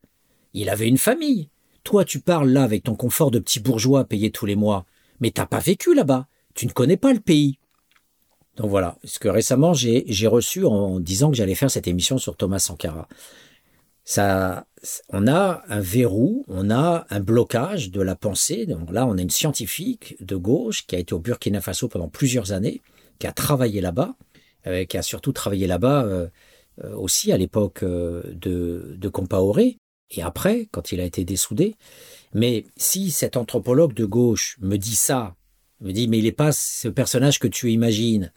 [0.53, 1.49] Il avait une famille.
[1.83, 4.87] Toi, tu parles là avec ton confort de petit bourgeois payé tous les mois.
[5.21, 6.29] Mais t'as pas vécu là-bas.
[6.55, 7.59] Tu ne connais pas le pays.
[8.57, 12.37] Donc voilà, ce que récemment j'ai reçu en disant que j'allais faire cette émission sur
[12.37, 13.09] Thomas Sankara.
[14.05, 14.67] Ça,
[15.09, 18.67] on a un verrou, on a un blocage de la pensée.
[18.67, 22.09] Donc là, on a une scientifique de gauche qui a été au Burkina Faso pendant
[22.09, 22.83] plusieurs années,
[23.19, 24.15] qui a travaillé là-bas,
[24.67, 26.29] euh, qui a surtout travaillé là-bas euh,
[26.85, 29.79] euh, aussi à l'époque de, de Compaoré,
[30.11, 31.77] et après, quand il a été dessoudé.
[32.35, 35.35] Mais si cet anthropologue de gauche me dit ça,
[35.81, 38.33] me dit mais il n'est pas ce personnage que tu imagines.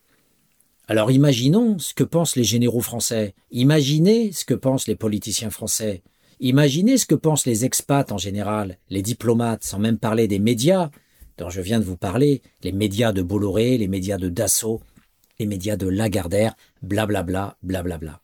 [0.87, 6.01] Alors imaginons ce que pensent les généraux français, imaginez ce que pensent les politiciens français,
[6.39, 10.89] imaginez ce que pensent les expats en général, les diplomates, sans même parler des médias
[11.37, 14.81] dont je viens de vous parler, les médias de Bolloré, les médias de Dassault,
[15.39, 18.21] les médias de Lagardère, blablabla, blablabla.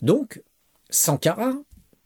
[0.00, 0.42] Donc,
[0.90, 1.54] Sankara,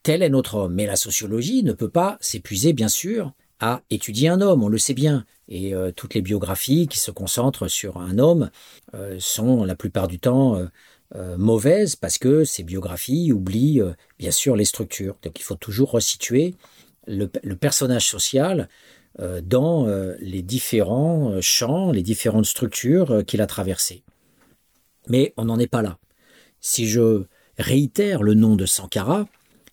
[0.03, 0.75] tel est notre homme.
[0.75, 4.79] Mais la sociologie ne peut pas s'épuiser, bien sûr, à étudier un homme, on le
[4.79, 5.25] sait bien.
[5.49, 8.51] Et euh, toutes les biographies qui se concentrent sur un homme
[8.95, 10.57] euh, sont la plupart du temps
[11.15, 13.83] euh, mauvaises parce que ces biographies oublient
[14.19, 15.17] bien sûr les structures.
[15.23, 16.55] Donc il faut toujours resituer
[17.07, 18.69] le personnage social
[19.43, 19.87] dans
[20.21, 24.03] les différents champs, les différentes structures qu'il a traversées.
[25.09, 25.97] Mais on n'en est pas là.
[26.61, 27.25] Si je
[27.57, 29.27] réitère le nom de Sankara,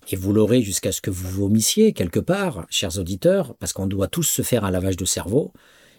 [0.08, 4.08] et vous l'aurez jusqu'à ce que vous vomissiez quelque part, chers auditeurs, parce qu'on doit
[4.08, 5.52] tous se faire un lavage de cerveau,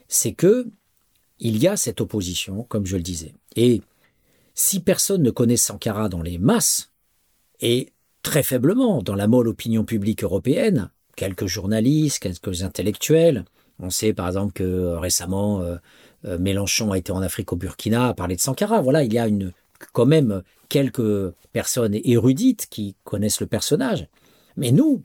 [0.08, 0.68] c'est que
[1.39, 3.34] il y a cette opposition, comme je le disais.
[3.55, 3.82] Et
[4.55, 6.91] si personne ne connaît Sankara dans les masses,
[7.60, 7.93] et
[8.24, 13.45] très faiblement dans la molle opinion publique européenne, quelques journalistes, quelques intellectuels,
[13.80, 15.76] on sait par exemple que récemment euh,
[16.26, 18.82] euh, Mélenchon a été en Afrique au Burkina à parler de Sankara.
[18.82, 19.53] Voilà, il y a une,
[19.93, 24.07] quand même quelques personnes érudites qui connaissent le personnage.
[24.55, 25.03] Mais nous,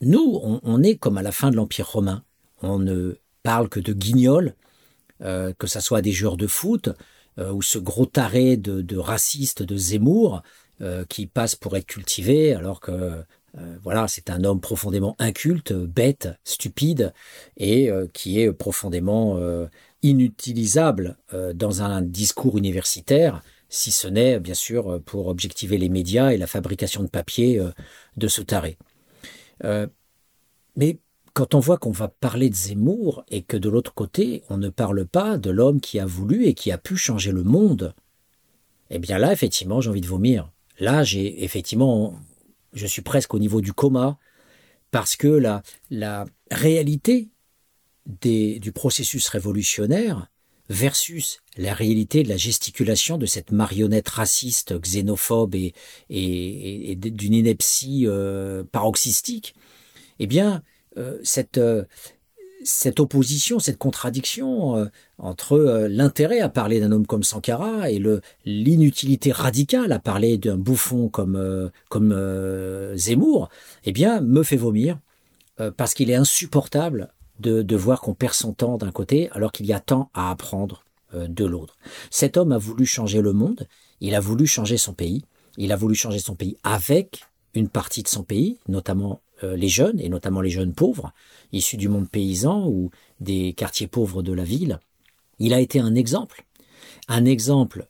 [0.00, 2.22] nous, on, est comme à la fin de l'Empire romain.
[2.62, 4.54] On ne parle que de guignols,
[5.20, 6.90] que ce soit des joueurs de foot
[7.38, 10.42] ou ce gros taré de, de raciste de Zemmour
[11.08, 13.24] qui passe pour être cultivé alors que
[13.58, 17.12] euh, voilà, c'est un homme profondément inculte, bête, stupide,
[17.56, 19.66] et euh, qui est profondément euh,
[20.02, 21.16] inutilisable
[21.54, 26.46] dans un discours universitaire, si ce n'est bien sûr pour objectiver les médias et la
[26.46, 27.60] fabrication de papier
[28.16, 28.78] de ce taré.
[30.76, 30.98] mais
[31.34, 34.70] quand on voit qu'on va parler de Zemmour et que de l'autre côté, on ne
[34.70, 37.94] parle pas de l'homme qui a voulu et qui a pu changer le monde,
[38.88, 40.50] eh bien là, effectivement, j'ai envie de vomir.
[40.78, 42.18] Là, j'ai effectivement
[42.76, 44.18] je suis presque au niveau du coma,
[44.92, 47.30] parce que la, la réalité
[48.06, 50.28] des, du processus révolutionnaire
[50.68, 58.64] versus la réalité de la gesticulation de cette marionnette raciste, xénophobe et, d'une ineptie euh,
[58.70, 59.54] paroxystique,
[60.18, 60.62] eh bien,
[60.96, 61.84] euh, cette, euh,
[62.64, 68.02] cette opposition, cette contradiction entre l'intérêt à parler d'un homme comme Sankara et
[68.44, 73.50] l'inutilité radicale à parler d'un bouffon comme comme Zemmour,
[73.84, 74.98] eh bien, me fait vomir
[75.76, 79.66] parce qu'il est insupportable de, de voir qu'on perd son temps d'un côté alors qu'il
[79.66, 80.84] y a tant à apprendre
[81.14, 81.76] de l'autre.
[82.10, 83.68] Cet homme a voulu changer le monde,
[84.00, 85.24] il a voulu changer son pays,
[85.56, 87.24] il a voulu changer son pays avec
[87.54, 91.12] une partie de son pays, notamment les jeunes, et notamment les jeunes pauvres,
[91.52, 94.80] issu du monde paysan ou des quartiers pauvres de la ville.
[95.38, 96.44] Il a été un exemple.
[97.08, 97.88] Un exemple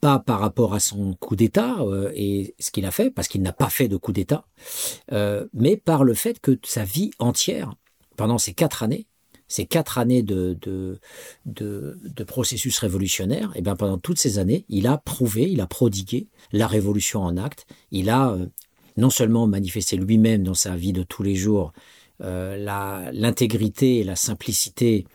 [0.00, 3.42] pas par rapport à son coup d'État euh, et ce qu'il a fait, parce qu'il
[3.42, 4.44] n'a pas fait de coup d'État,
[5.12, 7.74] euh, mais par le fait que sa vie entière,
[8.18, 9.06] pendant ces quatre années,
[9.46, 11.00] ces quatre années de, de,
[11.46, 15.66] de, processus révolutionnaire, et eh bien pendant toutes ces années, il a prouvé, il a
[15.66, 17.64] prodigué la révolution en acte.
[17.90, 18.46] Il a euh,
[18.98, 21.72] non seulement manifesté lui-même dans sa vie de tous les jours
[22.20, 22.56] euh,
[23.12, 25.06] l'intégrité et la simplicité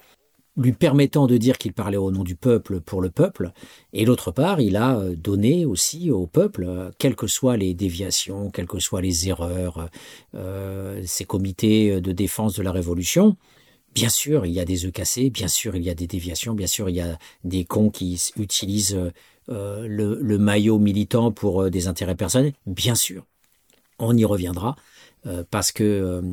[0.56, 3.52] lui permettant de dire qu'il parlait au nom du peuple pour le peuple,
[3.92, 7.74] et d'autre part, il a euh, donné aussi au peuple, euh, quelles que soient les
[7.74, 9.90] déviations, quelles que soient les erreurs,
[10.36, 13.36] euh, ces comités de défense de la Révolution.
[13.96, 16.54] Bien sûr, il y a des œufs cassés, bien sûr, il y a des déviations,
[16.54, 19.00] bien sûr, il y a des cons qui utilisent
[19.48, 23.24] le, maillot militant pour des intérêts personnels, bien sûr.
[24.00, 24.76] On y reviendra,
[25.52, 26.24] parce que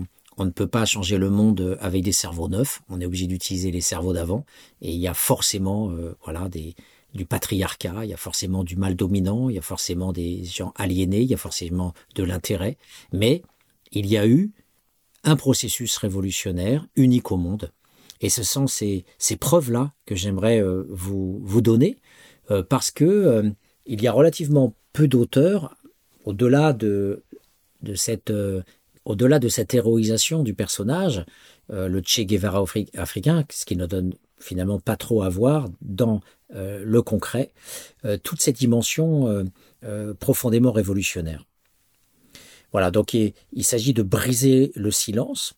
[0.41, 2.81] on ne peut pas changer le monde avec des cerveaux neufs.
[2.89, 4.47] On est obligé d'utiliser les cerveaux d'avant.
[4.81, 6.75] Et il y a forcément, euh, voilà, des,
[7.13, 10.73] du patriarcat, il y a forcément du mal dominant, il y a forcément des gens
[10.77, 12.79] aliénés, il y a forcément de l'intérêt.
[13.13, 13.43] Mais
[13.93, 14.51] il y a eu
[15.25, 17.71] un processus révolutionnaire unique au monde.
[18.23, 19.05] Et ce sont ces,
[19.39, 21.99] preuves-là que j'aimerais euh, vous, donner,
[22.51, 23.53] euh, parce que
[23.85, 25.77] il y a relativement peu d'auteurs,
[26.25, 27.25] au-delà de,
[27.83, 28.33] de cette
[29.11, 31.25] au-delà de cette héroïsation du personnage,
[31.73, 32.65] euh, le Che Guevara
[32.97, 36.21] africain, ce qui ne donne finalement pas trop à voir dans
[36.55, 37.53] euh, le concret,
[38.05, 39.45] euh, toute cette dimension
[40.19, 41.47] profondément révolutionnaire.
[42.73, 45.55] Voilà, donc il, s'agit de briser le silence.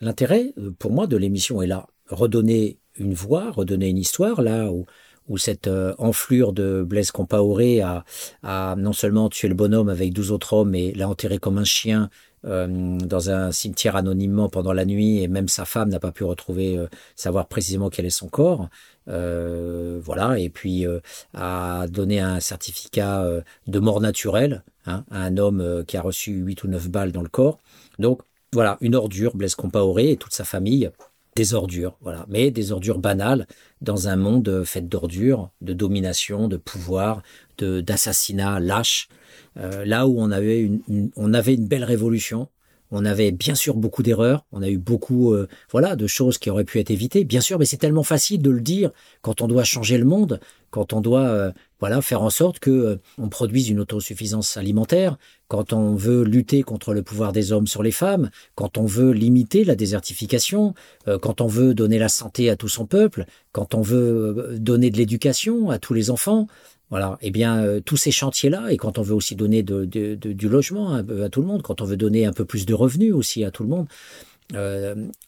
[0.00, 5.38] l'intérêt pour moi de l'émission est là, redonner une voix, redonner une histoire là où
[5.38, 8.04] cette enflure de Blaise Compaoré a,
[8.42, 11.64] a, non seulement tué le bonhomme avec douze autres hommes, mais l'a enterré comme un
[11.64, 12.10] chien
[12.46, 16.24] euh, dans un cimetière anonymement pendant la nuit et même sa femme n'a pas pu
[16.24, 18.68] retrouver euh, savoir précisément quel est son corps.
[19.08, 20.86] Euh, voilà et puis
[21.34, 23.26] a donné un certificat
[23.66, 27.22] de mort naturelle hein, à un homme qui a reçu 8 ou 9 balles dans
[27.22, 27.58] le corps.
[27.98, 28.22] Donc
[28.52, 30.90] voilà, une ordure, Blaise Compaoré et toute sa famille
[31.36, 33.46] des ordures, voilà, mais des ordures banales
[33.80, 37.22] dans un monde fait d'ordures, de domination, de pouvoir,
[37.58, 39.08] de d'assassinats lâches.
[39.56, 42.48] Euh, là où on avait une, on avait une belle révolution,
[42.90, 46.50] on avait bien sûr beaucoup d'erreurs, on a eu beaucoup euh, voilà de choses qui
[46.50, 48.90] auraient pu être évitées, bien sûr, mais c'est tellement facile de le dire
[49.22, 50.40] quand on doit changer le monde,
[50.70, 55.16] quand on doit euh, voilà faire en sorte que on produise une autosuffisance alimentaire,
[55.48, 59.12] quand on veut lutter contre le pouvoir des hommes sur les femmes, quand on veut
[59.12, 60.74] limiter la désertification,
[61.20, 64.96] quand on veut donner la santé à tout son peuple, quand on veut donner de
[64.96, 66.48] l'éducation à tous les enfants,
[66.90, 67.18] Voilà.
[67.22, 71.40] Eh bien, tous ces chantiers-là, et quand on veut aussi donner du logement à, tout
[71.40, 73.68] le monde, quand on veut donner un peu plus de revenus aussi à tout le
[73.68, 73.86] monde,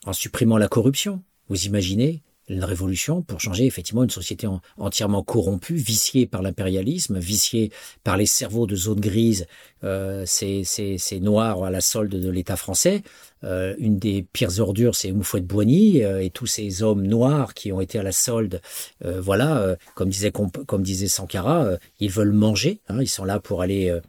[0.05, 4.47] en supprimant la corruption, vous imaginez une révolution pour changer effectivement une société
[4.77, 7.71] entièrement corrompue, viciée par l'impérialisme, viciée
[8.03, 9.47] par les cerveaux de zone grise,
[9.83, 13.03] euh, c'est noir à la solde de l'État français.
[13.43, 17.81] Euh, une des pires ordures, c'est Moufouette-Boigny euh, et tous ces hommes noirs qui ont
[17.81, 18.61] été à la solde.
[19.05, 22.81] Euh, voilà, comme disait comme disait Sankara, ils veulent manger.
[22.89, 23.99] Hein, ils sont là pour aller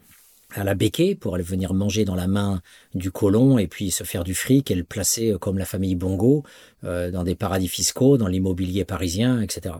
[0.55, 2.62] à la béquée pour aller venir manger dans la main
[2.95, 5.95] du colon et puis se faire du fric et le placer euh, comme la famille
[5.95, 6.45] Bongo
[6.85, 9.74] euh, dans des paradis fiscaux, dans l'immobilier parisien, etc.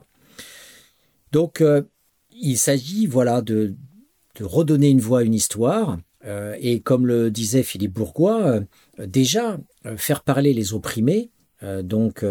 [1.33, 1.83] Donc euh,
[2.31, 3.75] il s'agit voilà de,
[4.39, 5.99] de, redonner une voix à une histoire
[6.61, 8.61] et comme le disait Philippe Bourgois,
[8.99, 9.59] déjà
[9.97, 11.31] faire parler les opprimés,
[11.83, 12.25] donc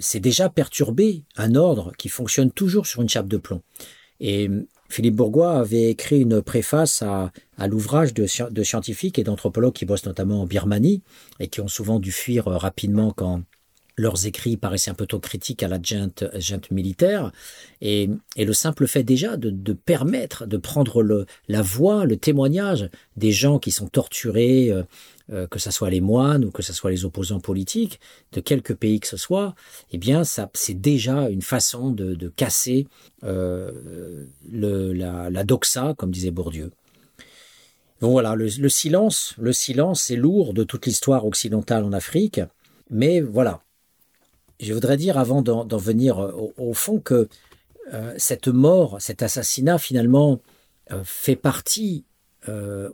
[0.00, 3.62] c'est déjà perturber un ordre qui fonctionne toujours sur une chape de plomb.
[4.20, 4.50] Et
[4.90, 7.30] Philippe Bourgois avait écrit une préface à,
[7.68, 11.02] l'ouvrage de, scientifiques et d'anthropologues qui bossent notamment en Birmanie
[11.38, 13.42] et qui ont souvent dû fuir euh, rapidement quand
[13.96, 17.32] leurs écrits paraissaient un peu trop critiques à la junte, militaire.
[17.80, 23.58] Et, le simple fait déjà de, permettre de prendre la voix, le témoignage des gens
[23.58, 24.82] qui sont torturés, euh,
[25.32, 28.00] euh, que ce soit les moines ou que ce soit les opposants politiques,
[28.32, 29.54] de quelque pays que ce soit,
[29.92, 32.86] eh bien, ça, c'est déjà une façon de, casser
[33.22, 36.72] euh, la, doxa, comme disait Bourdieu.
[38.00, 42.40] Donc voilà, le, silence, le silence est lourd de toute l'histoire occidentale en Afrique,
[42.90, 43.60] mais voilà.
[44.60, 46.18] Je voudrais dire, avant d'en, venir
[46.56, 47.28] au, fond, que
[47.92, 50.40] euh, cette mort, cet assassinat, finalement,
[51.04, 52.04] fait partie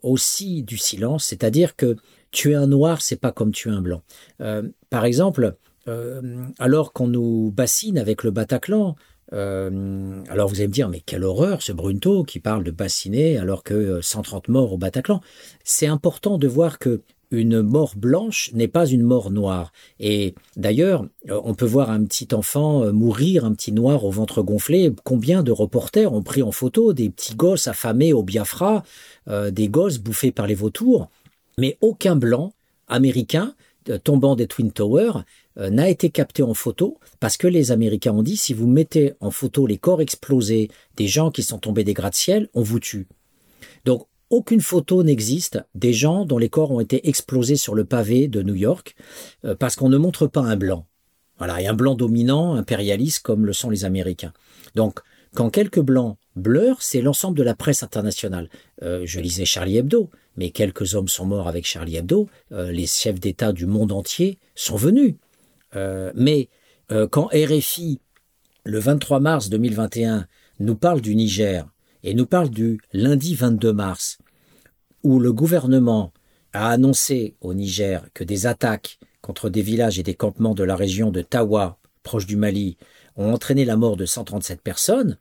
[0.02, 1.96] aussi du silence, c'est-à-dire que
[2.36, 4.02] tuer un noir, c'est pas comme tuer un blanc.
[4.40, 5.56] Euh, par exemple,
[5.88, 8.94] euh, alors qu'on nous bassine avec le Bataclan,
[9.32, 13.38] euh, alors vous allez me dire, mais quelle horreur ce Brunto qui parle de bassiner
[13.38, 15.20] alors que 130 morts au Bataclan.
[15.64, 17.00] C'est important de voir que
[17.30, 19.72] une mort blanche n'est pas une mort noire.
[20.00, 24.92] Et d'ailleurs, on peut voir un petit enfant mourir, un petit noir au ventre gonflé.
[25.04, 28.84] Combien de reporters ont pris en photo des petits gosses affamés au Biafra,
[29.28, 31.08] des gosses bouffés par les vautours
[31.58, 32.52] mais aucun blanc
[32.88, 33.54] américain
[33.88, 35.24] euh, tombant des Twin Towers
[35.58, 39.14] euh, n'a été capté en photo parce que les Américains ont dit si vous mettez
[39.20, 43.06] en photo les corps explosés des gens qui sont tombés des gratte-ciel, on vous tue.
[43.84, 48.28] Donc aucune photo n'existe des gens dont les corps ont été explosés sur le pavé
[48.28, 48.94] de New York
[49.44, 50.86] euh, parce qu'on ne montre pas un blanc.
[51.38, 54.32] Voilà, et un blanc dominant, impérialiste comme le sont les Américains.
[54.74, 55.00] Donc
[55.34, 58.48] quand quelques blancs bleurent, c'est l'ensemble de la presse internationale.
[58.80, 63.20] je lisais Charlie Hebdo mais quelques hommes sont morts avec Charlie Hebdo, euh, les chefs
[63.20, 65.14] d'État du monde entier sont venus.
[65.74, 66.48] Euh, mais
[66.92, 68.00] euh, quand RFI,
[68.64, 70.26] le 23 mars 2021,
[70.60, 71.66] nous parle du Niger
[72.06, 74.18] et nous parle du lundi 22 mars,
[75.02, 76.12] où le gouvernement
[76.52, 80.76] a annoncé au Niger que des attaques contre des villages et des campements de la
[80.76, 82.76] région de Tawa, proche du Mali,
[83.16, 85.18] ont entraîné la mort de 137 personnes,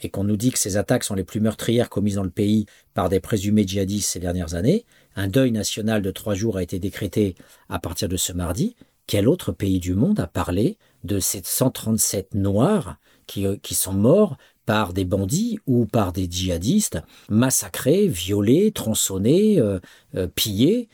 [0.00, 2.66] et qu'on nous dit que ces attaques sont les plus meurtrières commises dans le pays
[2.94, 4.86] par des présumés djihadistes ces dernières années,
[5.16, 7.34] un deuil national de trois jours a été décrété
[7.68, 8.76] à partir de ce mardi.
[9.08, 13.92] Quel autre pays du monde a parlé de ces 137 Noirs qui, euh, qui sont
[13.92, 14.36] morts
[14.68, 16.98] par des bandits ou par des djihadistes,
[17.30, 19.78] massacrés, violés, tronçonnés, euh,
[20.14, 20.90] euh, pillés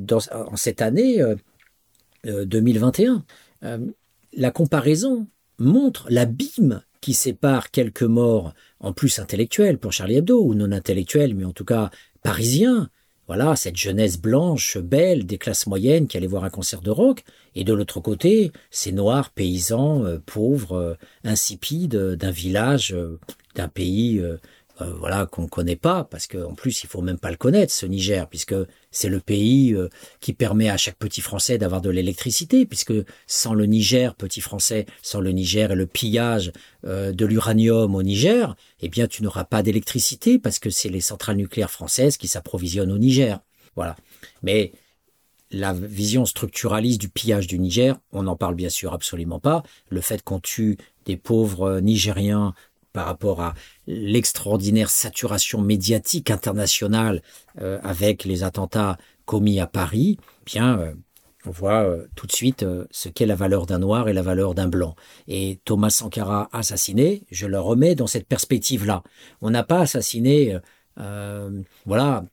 [0.00, 1.22] dans, en cette année
[2.24, 3.24] 2021
[4.32, 5.26] La comparaison
[5.58, 11.34] montre l'abîme qui sépare quelques morts, en plus intellectuels pour Charlie Hebdo, ou non intellectuels,
[11.34, 11.90] mais en tout cas
[12.22, 12.88] parisiens,
[13.26, 17.24] voilà, cette jeunesse blanche, belle, des classes moyennes qui allait voir un concert de rock,
[17.54, 20.94] et de l'autre côté, ces noirs paysans, euh, pauvres, euh,
[21.24, 23.18] insipides d'un village, euh,
[23.54, 24.22] d'un pays
[24.80, 27.72] euh, voilà qu'on ne connaît pas parce qu'en plus il faut même pas le connaître
[27.72, 28.56] ce Niger puisque
[28.94, 29.88] c'est le pays euh,
[30.20, 32.94] qui permet à chaque petit français d'avoir de l'électricité puisque
[33.26, 36.52] sans le Niger petit français sans le Niger et le pillage
[36.86, 41.00] euh, de l'uranium au Niger eh bien tu n'auras pas d'électricité parce que c'est les
[41.00, 43.40] centrales nucléaires françaises qui s'approvisionnent au Niger
[43.74, 43.96] voilà
[44.42, 44.72] mais
[45.50, 49.62] la vision structuraliste du pillage du Niger, on n'en parle bien sûr absolument pas.
[49.88, 52.54] Le fait qu'on tue des pauvres Nigériens
[52.94, 53.54] par rapport à
[53.86, 57.20] l'extraordinaire saturation médiatique internationale
[57.60, 60.16] euh, avec les attentats commis à Paris,
[60.46, 60.94] bien, euh,
[61.44, 64.54] on voit euh, tout de suite ce qu'est la valeur d'un noir et la valeur
[64.54, 64.94] d'un blanc.
[65.28, 69.02] Et Thomas Sankara assassiné, je le remets dans cette perspective-là.
[69.42, 70.56] On n'a pas assassiné,
[71.84, 72.24] voilà,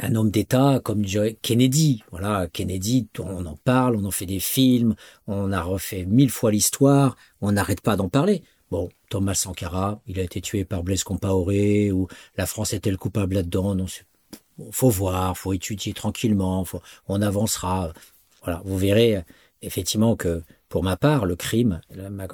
[0.00, 1.04] un homme d'État comme
[1.42, 2.02] Kennedy.
[2.10, 4.96] Voilà, Kennedy, on en parle, on en fait des films,
[5.28, 8.42] on a refait mille fois l'histoire, on n'arrête pas d'en parler.
[8.72, 12.08] Bon, Thomas Sankara, il a été tué par Blaise Compaoré, ou
[12.38, 13.74] la France était le coupable là-dedans?
[13.74, 13.84] Non,
[14.70, 16.64] faut voir, faut étudier tranquillement,
[17.08, 17.92] on avancera.
[18.42, 19.22] Voilà, vous verrez
[19.60, 21.82] effectivement que pour ma part, le crime,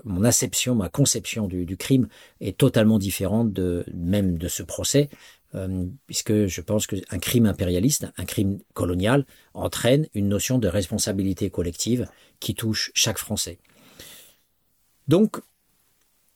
[0.05, 2.07] mon acception, ma conception du, crime
[2.41, 5.11] est totalement différente de même de ce procès,
[5.57, 11.51] euh, puisque je pense qu'un crime impérialiste, un crime colonial, entraîne une notion de responsabilité
[11.51, 12.07] collective
[12.39, 13.59] qui touche chaque Français.
[15.09, 15.41] Donc,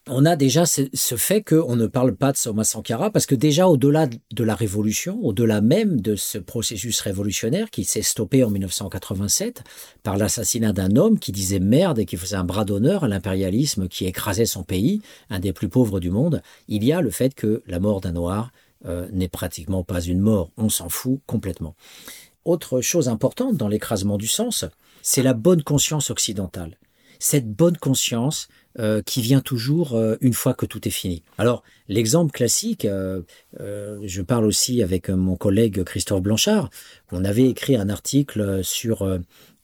[0.09, 3.69] on a déjà ce, fait qu'on ne parle pas de Soma Sankara, parce que déjà
[3.69, 9.63] au-delà de la révolution, au-delà même de ce processus révolutionnaire qui s'est stoppé en 1987
[10.03, 13.87] par l'assassinat d'un homme qui disait merde et qui faisait un bras d'honneur à l'impérialisme
[13.87, 17.35] qui écrasait son pays, un des plus pauvres du monde, il y a le fait
[17.35, 18.51] que la mort d'un noir
[18.87, 21.77] euh, n'est pratiquement pas une mort, on s'en fout complètement.
[22.45, 24.65] Autre chose importante dans l'écrasement du sens,
[25.01, 26.77] c'est la bonne conscience occidentale.
[27.21, 28.49] Cette bonne conscience
[28.79, 31.23] euh, qui vient toujours euh, une fois que tout est fini.
[31.37, 33.21] Alors, l'exemple classique, euh,
[33.59, 36.71] je parle aussi avec mon collègue Christophe Blanchard,
[37.11, 39.07] on avait écrit un article sur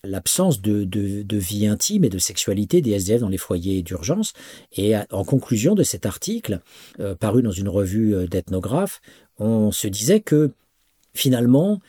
[0.03, 4.33] l'absence de, de, vie intime et de sexualité des SDF dans les foyers d'urgence.
[4.77, 6.59] Et en conclusion de cet article,
[7.19, 9.01] paru dans une revue d'ethnographes,
[9.39, 10.51] on se disait que
[11.15, 11.81] finalement,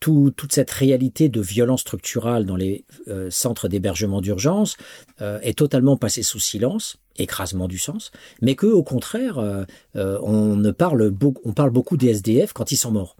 [0.00, 4.76] toute cette réalité de violence structurale dans les euh, centres d'hébergement d'urgence
[5.20, 10.56] euh, est totalement passée sous silence, écrasement du sens, mais que au contraire, euh, on
[10.56, 11.12] ne parle,
[11.44, 13.16] on parle beaucoup des SDF quand ils sont morts.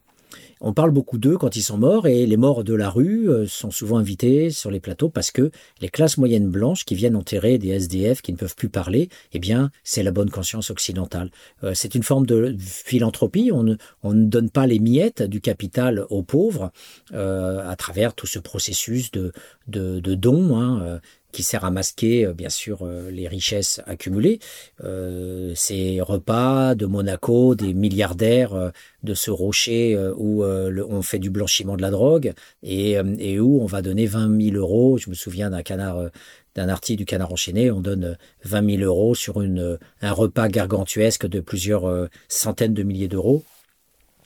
[0.62, 3.46] On parle beaucoup d'eux quand ils sont morts et les morts de la rue euh,
[3.46, 5.50] sont souvent invités sur les plateaux parce que
[5.80, 9.38] les classes moyennes blanches qui viennent enterrer des SDF qui ne peuvent plus parler, eh
[9.38, 11.30] bien, c'est la bonne conscience occidentale.
[11.64, 13.50] Euh, c'est une forme de philanthropie.
[13.54, 16.72] On ne, on ne donne pas les miettes du capital aux pauvres
[17.14, 19.32] euh, à travers tout ce processus de,
[19.66, 20.58] de, de dons.
[20.61, 21.00] Hein,
[21.33, 24.39] qui sert à masquer euh, bien sûr euh, les richesses accumulées.
[24.85, 28.72] Euh, ces repas de Monaco, des milliardaires
[29.03, 32.99] de ce rocher où on fait du blanchiment de la drogue et,
[33.41, 34.99] où on va donner 20 000 euros.
[34.99, 36.11] Je me souviens d'un canard
[36.57, 41.41] d'un article du Canard enchaîné, on donne 20 000 euros sur un repas gargantuesque de
[41.41, 43.45] plusieurs centaines de milliers d'euros.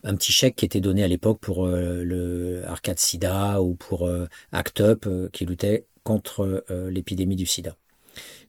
[0.05, 4.11] Un petit chèque qui était donné à l'époque pour le Arcade Sida ou pour
[4.53, 7.77] Act Up qui luttait contre euh, l'épidémie du sida.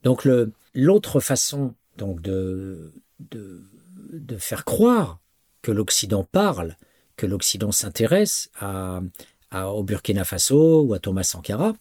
[0.03, 0.28] Donc
[0.76, 5.20] l'autre façon donc de, de, faire croire
[5.62, 6.78] que l'Occident parle,
[7.16, 9.01] que l'Occident s'intéresse à,
[9.49, 11.74] à, au Burkina Faso ou à Thomas Sankara,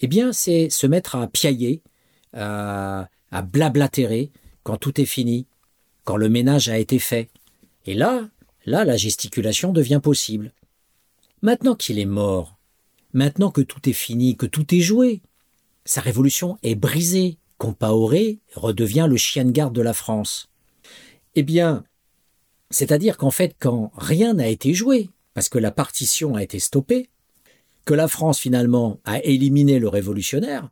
[0.00, 1.82] eh bien c'est se mettre à piailler,
[2.32, 4.32] à, à blablatérer
[4.64, 5.46] quand tout est fini,
[6.04, 7.28] quand le ménage a été fait.
[7.86, 8.28] Et là,
[8.66, 10.52] là, la gesticulation devient possible.
[11.42, 12.57] Maintenant qu'il est mort,
[13.18, 15.22] Maintenant que tout est fini, que tout est joué,
[15.84, 17.38] sa révolution est brisée.
[17.56, 20.48] Compaoré redevient le chien de garde de la France.
[21.34, 21.82] Eh bien,
[22.70, 27.10] c'est-à-dire qu'en fait, quand rien n'a été joué, parce que la partition a été stoppée,
[27.84, 30.70] que la France finalement a éliminé le révolutionnaire,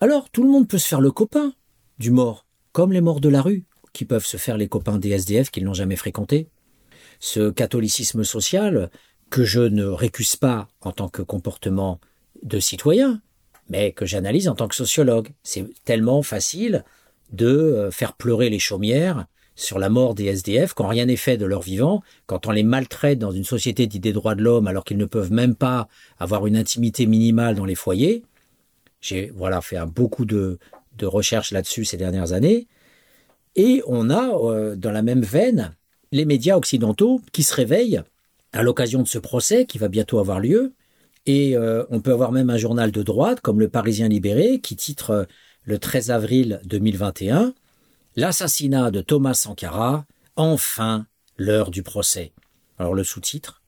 [0.00, 1.52] alors tout le monde peut se faire le copain
[2.00, 5.10] du mort, comme les morts de la rue, qui peuvent se faire les copains des
[5.10, 6.48] SDF qu'ils n'ont jamais fréquentés.
[7.20, 8.90] Ce catholicisme social
[9.30, 12.00] que je ne récuse pas en tant que comportement
[12.42, 13.20] de citoyen,
[13.68, 15.28] mais que j'analyse en tant que sociologue.
[15.42, 16.84] C'est tellement facile
[17.32, 21.36] de euh, faire pleurer les chaumières sur la mort des SDF quand rien n'est fait
[21.36, 24.84] de leur vivant, quand on les maltraite dans une société d'idées droits de l'homme alors
[24.84, 28.22] qu'ils ne peuvent même pas avoir une intimité minimale dans les foyers.
[29.00, 30.58] J'ai voilà fait beaucoup de,
[30.96, 32.68] de recherches là-dessus ces dernières années.
[33.56, 35.74] Et on a euh, dans la même veine
[36.12, 38.02] les médias occidentaux qui se réveillent
[38.52, 40.74] à l'occasion de ce procès qui va bientôt avoir lieu.
[41.26, 44.76] Et euh, on peut avoir même un journal de droite comme le Parisien Libéré qui
[44.76, 45.24] titre euh,
[45.64, 47.54] le 13 avril 2021
[48.16, 52.32] L'assassinat de Thomas Sankara, enfin l'heure du procès.
[52.78, 53.62] Alors le sous-titre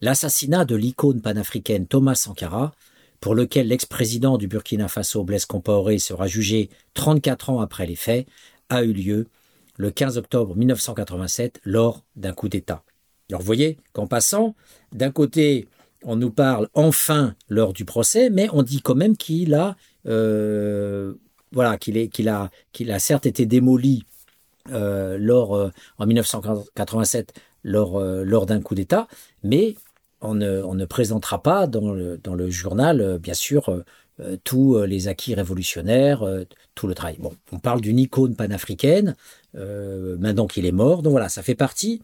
[0.00, 2.72] L'assassinat de l'icône panafricaine Thomas Sankara,
[3.20, 8.28] pour lequel l'ex-président du Burkina Faso Blaise Compaoré sera jugé 34 ans après les faits,
[8.68, 9.26] a eu lieu
[9.76, 12.84] le 15 octobre 1987 lors d'un coup d'État.
[13.30, 14.54] Alors vous voyez qu'en passant,
[14.92, 15.68] d'un côté,
[16.02, 19.76] on nous parle enfin lors du procès, mais on dit quand même qu'il a,
[20.06, 21.12] euh,
[21.52, 24.04] voilà, qu'il qu'il a, qu'il a certes été démoli
[24.72, 29.08] euh, lors euh, en 1987 lors lors d'un coup d'État,
[29.42, 29.74] mais
[30.22, 33.84] on ne, présentera pas dans le, dans le journal, bien sûr,
[34.44, 36.24] tous les acquis révolutionnaires,
[36.74, 37.16] tout le travail.
[37.18, 39.16] Bon, on parle d'une icône panafricaine,
[39.54, 42.00] maintenant qu'il est mort, donc voilà, ça fait partie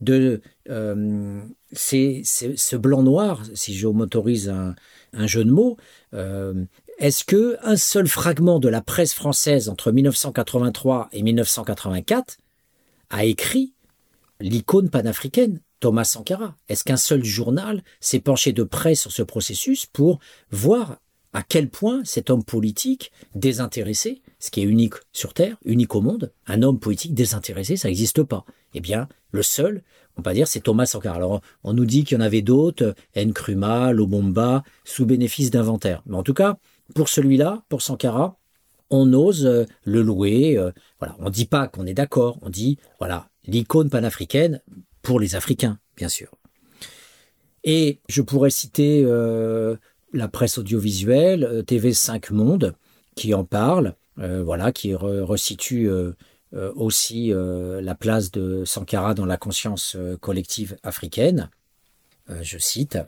[0.00, 1.42] de euh,
[1.72, 5.76] ce blanc-noir, si je m'autorise un, jeu de mots,
[6.14, 6.64] euh,
[6.98, 12.38] Est-ce que un seul fragment de la presse française entre 1983 et 1984
[13.10, 13.72] a écrit
[14.40, 16.56] l'icône panafricaine Thomas Sankara?
[16.68, 20.18] Est-ce qu'un seul journal s'est penché de près sur ce processus pour
[20.50, 20.98] voir
[21.38, 26.00] à quel point cet homme politique désintéressé, ce qui est unique sur Terre, unique au
[26.00, 28.44] monde, un homme politique désintéressé, ça n'existe pas.
[28.74, 29.84] Eh bien, le seul,
[30.16, 31.14] on va dire, c'est Thomas Sankara.
[31.14, 36.02] Alors, on nous dit qu'il y en avait d'autres, Nkrumah, Lobomba, sous bénéfice d'inventaire.
[36.06, 36.58] Mais en tout cas,
[36.96, 38.36] pour celui-là, pour Sankara,
[38.90, 40.58] on ose euh, le louer.
[40.58, 40.72] Euh,
[41.20, 44.60] on dit pas qu'on est d'accord, on dit voilà l'icône panafricaine
[45.02, 46.32] pour les Africains, bien sûr.
[47.62, 49.76] Et je pourrais citer euh,
[50.12, 52.74] la presse audiovisuelle, TV5 Monde,
[53.14, 55.90] qui en parle, voilà, qui resitue
[56.52, 61.50] aussi la place de Sankara dans la conscience collective africaine.
[62.40, 62.98] je cite,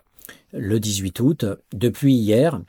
[0.52, 2.60] le 18 août, depuis hier,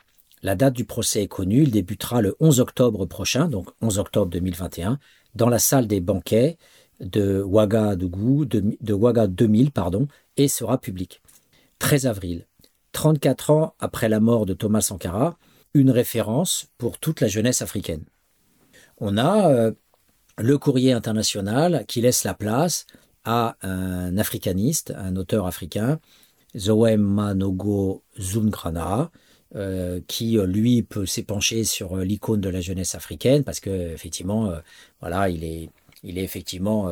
[0.42, 4.30] la date du procès est connue, il débutera le 11 octobre prochain, donc 11 octobre
[4.30, 4.98] 2021,
[5.34, 6.58] dans la salle des banquets
[7.00, 11.20] de Ouagadougou, de, de Ouaga 2000, pardon, et sera public.
[11.78, 12.46] 13 avril,
[12.92, 15.36] 34 ans après la mort de Thomas Sankara,
[15.74, 18.04] une référence pour toute la jeunesse africaine.
[18.98, 19.72] On a euh,
[20.38, 22.86] le courrier international qui laisse la place
[23.24, 26.00] à un africaniste, un auteur africain,
[26.56, 29.10] Zoem Manogo Zungrana,
[29.54, 34.52] euh, qui euh, lui peut s'épancher sur l'icône de la jeunesse africaine parce que effectivement
[35.00, 35.70] voilà il est
[36.04, 36.90] effectivement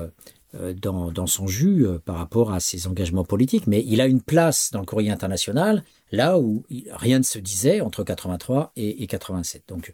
[0.55, 4.71] dans, dans, son jus par rapport à ses engagements politiques mais il a une place
[4.73, 9.65] dans le courrier international là où rien ne se disait entre 83 et, et 87
[9.69, 9.93] donc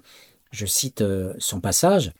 [0.52, 1.04] je cite
[1.38, 2.12] son passage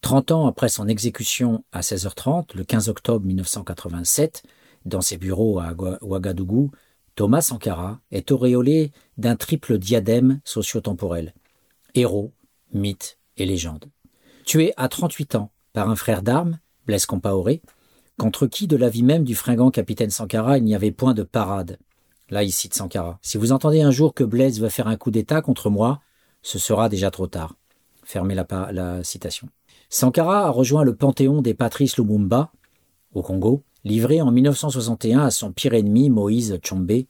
[0.00, 4.42] 30 ans après son exécution à 16h30 le 15 octobre 1987
[4.84, 5.72] dans ses bureaux à
[6.02, 6.72] Ouagadougou
[7.16, 11.32] Thomas Sankara est auréolé d'un triple diadème socio-temporel.
[11.94, 12.30] Héros,
[12.74, 13.86] mythe et légende.
[14.44, 17.62] Tué à 38 ans par un frère d'armes, Blaise Compaoré,
[18.18, 21.22] contre qui de la vie même du fringant capitaine Sankara il n'y avait point de
[21.22, 21.78] parade?
[22.28, 23.18] Là, il cite Sankara.
[23.22, 26.00] Si vous entendez un jour que Blaise veut faire un coup d'État contre moi,
[26.42, 27.54] ce sera déjà trop tard.
[28.02, 29.48] Fermez la, citation.
[29.90, 32.50] Sankara a rejoint le panthéon des Patrice Lumumba,
[33.14, 37.04] au Congo, livré en 1961 à son pire ennemi Moïse Tchombe.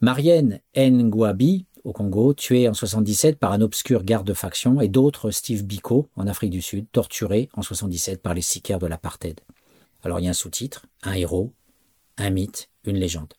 [0.00, 6.08] Marienne Ngwabi, au Congo, tuée en 77 par un obscur garde-faction, et d'autres, Steve Biko,
[6.16, 9.40] en Afrique du Sud, torturé en 77 par les sicaires de l'apartheid.
[10.04, 11.52] Alors il y a un sous-titre, un héros,
[12.18, 13.34] un mythe, une légende.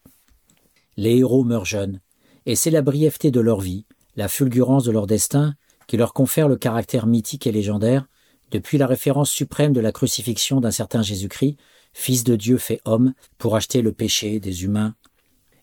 [0.97, 2.01] Les héros meurent jeunes,
[2.45, 3.85] et c'est la brièveté de leur vie,
[4.15, 5.55] la fulgurance de leur destin,
[5.87, 8.07] qui leur confère le caractère mythique et légendaire,
[8.51, 11.57] depuis la référence suprême de la crucifixion d'un certain Jésus-Christ
[11.97, 14.95] Fils de Dieu fait homme pour acheter le péché des humains.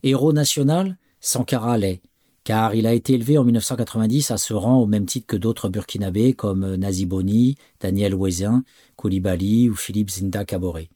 [0.02, 2.00] Héros national, Sankara l'est,
[2.42, 5.68] car il a été élevé en 1990 à ce rang au même titre que d'autres
[5.68, 8.64] burkinabés comme Naziboni, Daniel Ouezin,
[8.96, 10.88] Koulibaly ou Philippe Zinda Kaboré.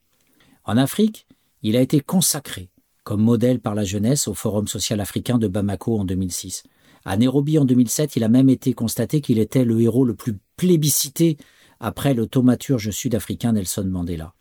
[0.67, 1.25] En Afrique,
[1.63, 2.69] il a été consacré
[3.05, 6.63] comme modèle par la jeunesse au Forum social africain de Bamako en 2006.
[7.05, 10.37] À Nairobi en 2007, il a même été constaté qu'il était le héros le plus
[10.57, 11.37] plébiscité
[11.79, 14.33] après le thaumaturge sud-africain Nelson Mandela.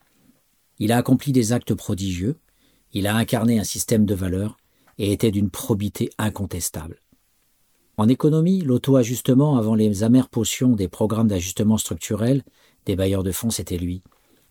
[0.81, 2.35] Il a accompli des actes prodigieux,
[2.93, 4.57] il a incarné un système de valeurs
[4.99, 7.01] et était d'une probité incontestable.
[7.99, 12.43] En économie, l'auto-ajustement avant les amères potions des programmes d'ajustement structurel
[12.85, 14.03] des bailleurs de fonds, c'était lui.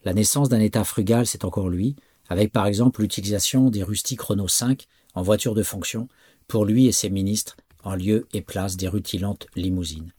[0.06, 1.96] La naissance d'un État frugal, c'est encore lui,
[2.30, 4.86] avec par exemple l'utilisation des rustiques Renault 5
[5.16, 6.08] en voiture de fonction
[6.48, 10.14] pour lui et ses ministres en lieu et place des rutilantes limousines.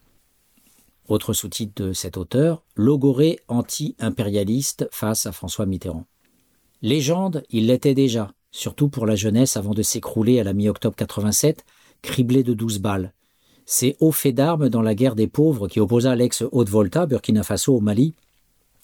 [1.06, 6.06] Autre sous-titre de cet auteur, Logoré anti-impérialiste face à François Mitterrand.
[6.82, 11.64] Légende, il l'était déjà, surtout pour la jeunesse avant de s'écrouler à la mi-octobre 87,
[12.02, 13.12] criblé de douze balles.
[13.66, 17.80] C'est haut fait d'armes dans la guerre des pauvres qui opposa l'ex-Haute-Volta, Burkina Faso, au
[17.80, 18.14] Mali,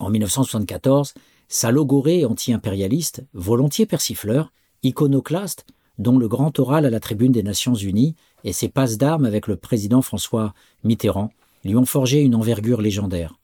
[0.02, 1.14] en 1974,
[1.48, 5.64] sa logorée anti-impérialiste, volontiers persifleur, iconoclaste,
[5.98, 9.46] dont le grand oral à la tribune des Nations Unies et ses passes d'armes avec
[9.46, 11.30] le président François Mitterrand
[11.64, 13.38] lui ont forgé une envergure légendaire.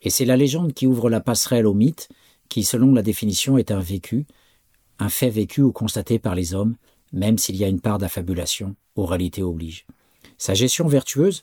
[0.00, 2.08] Et c'est la légende qui ouvre la passerelle au mythe,
[2.48, 4.26] qui, selon la définition, est un vécu,
[4.98, 6.76] un fait vécu ou constaté par les hommes,
[7.12, 9.86] même s'il y a une part d'affabulation, oralité oblige.
[10.38, 11.42] Sa gestion vertueuse,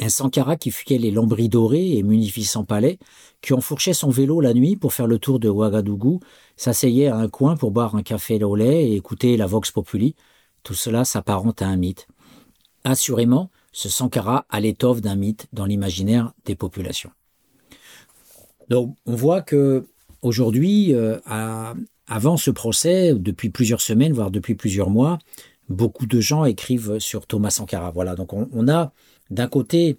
[0.00, 2.98] un Sankara qui fuyait les lambris dorés et munificents palais,
[3.40, 6.20] qui enfourchait son vélo la nuit pour faire le tour de Ouagadougou,
[6.56, 10.14] s'asseyait à un coin pour boire un café au lait et écouter la vox populi,
[10.62, 12.08] tout cela s'apparente à un mythe.
[12.84, 17.10] Assurément, ce Sankara à l'étoffe d'un mythe dans l'imaginaire des populations.
[18.68, 19.86] Donc on voit que
[20.22, 21.18] aujourd'hui, euh,
[22.06, 25.18] avant ce procès, depuis plusieurs semaines, voire depuis plusieurs mois,
[25.68, 27.90] beaucoup de gens écrivent sur Thomas Sankara.
[27.90, 28.92] Voilà, donc on, a
[29.30, 29.96] d'un côté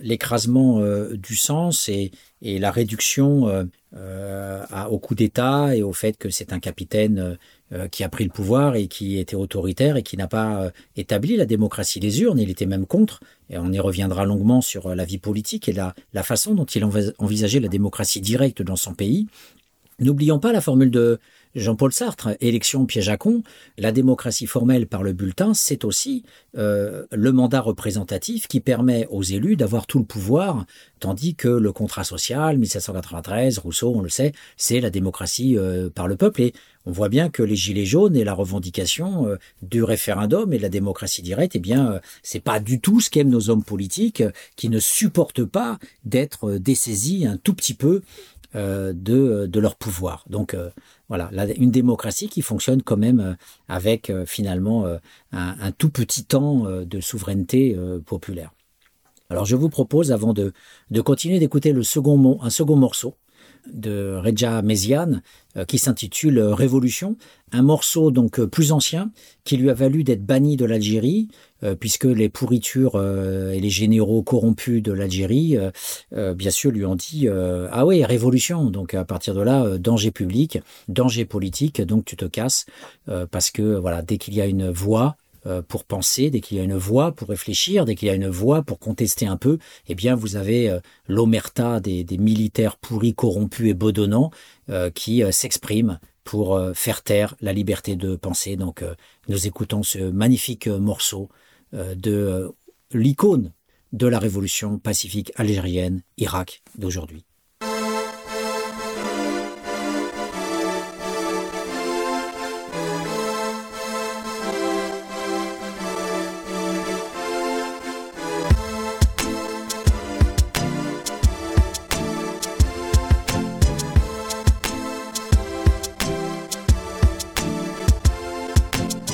[0.00, 0.80] l'écrasement
[1.12, 7.36] du sens et, la réduction au coup d'État et au fait que c'est un capitaine
[7.90, 11.46] qui a pris le pouvoir et qui était autoritaire et qui n'a pas établi la
[11.46, 12.38] démocratie des urnes.
[12.38, 13.18] Il était même contre,
[13.50, 16.84] et on y reviendra longuement sur la vie politique et la façon dont il
[17.18, 19.26] envisageait la démocratie directe dans son pays.
[19.98, 21.18] N'oublions pas la formule de
[21.56, 23.42] Jean-Paul Sartre, élection piège à con,
[23.78, 26.22] la démocratie formelle par le bulletin, c'est aussi
[26.58, 30.66] euh, le mandat représentatif qui permet aux élus d'avoir tout le pouvoir,
[31.00, 36.08] tandis que le contrat social, 1793, Rousseau, on le sait, c'est la démocratie euh, par
[36.08, 36.42] le peuple.
[36.42, 36.52] Et
[36.84, 40.62] on voit bien que les gilets jaunes et la revendication euh, du référendum et de
[40.62, 44.22] la démocratie directe, eh bien, c'est pas du tout ce qu'aiment nos hommes politiques
[44.56, 48.02] qui ne supportent pas d'être dessaisis un tout petit peu
[48.54, 50.24] de, de leur pouvoir.
[50.28, 50.56] Donc
[51.08, 53.34] voilà, une démocratie qui fonctionne quand même euh,
[53.68, 54.96] avec euh, finalement euh,
[55.32, 57.76] un, tout petit temps de souveraineté
[58.06, 58.52] populaire.
[59.28, 60.52] Alors je vous propose, avant de,
[61.04, 63.14] continuer, d'écouter un second morceau
[63.72, 65.22] de Reja Meziane
[65.56, 67.16] euh, qui s'intitule Révolution,
[67.52, 69.10] un morceau donc euh, plus ancien
[69.44, 71.28] qui lui a valu d'être banni de l'Algérie
[71.62, 75.56] euh, puisque les pourritures et les généraux corrompus de l'Algérie
[76.12, 78.70] bien sûr lui ont dit ah oui révolution!
[78.70, 80.58] Donc à partir de là danger public,
[80.88, 82.66] danger politique donc tu te casses
[83.30, 85.25] parce que voilà dès qu'il y a une voix euh,
[85.68, 88.28] pour penser, dès qu'il y a une voix pour réfléchir, dès qu'il y a une
[88.28, 93.70] voix pour contester un peu, eh bien vous avez euh, l'omerta des, militaires pourris, corrompus
[93.70, 94.30] et bedonnants
[94.70, 98.56] euh, qui s'expriment pour faire taire la liberté de penser.
[98.56, 98.82] Donc
[99.28, 101.28] nous écoutons ce magnifique morceau
[101.72, 102.52] de
[102.92, 103.52] l'icône
[103.92, 107.24] de la révolution pacifique algérienne, Irak d'aujourd'hui.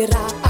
[0.06, 0.41] se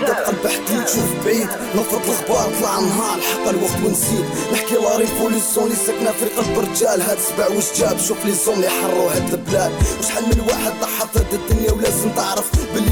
[0.00, 1.48] ضمان تبدا بقلب حديد شوف بعيد.
[1.74, 4.24] نفض الغبار طلع النهار حق الوقت ونسيت.
[4.52, 8.54] نحكي لا ريفوليسيون اللي ساكنه في قلب رجال هاد سبع واش جاب؟ شوف لي زون
[8.54, 9.72] اللي حروا هاد البلاد.
[10.00, 12.50] وشحال من واحد ضحى هاد الدنيا ولازم تعرف.
[12.74, 12.90] باللي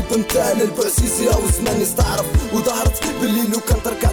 [0.62, 4.08] البعسيسي أو زمان يستعرف وظهرت باللي لو كان تركع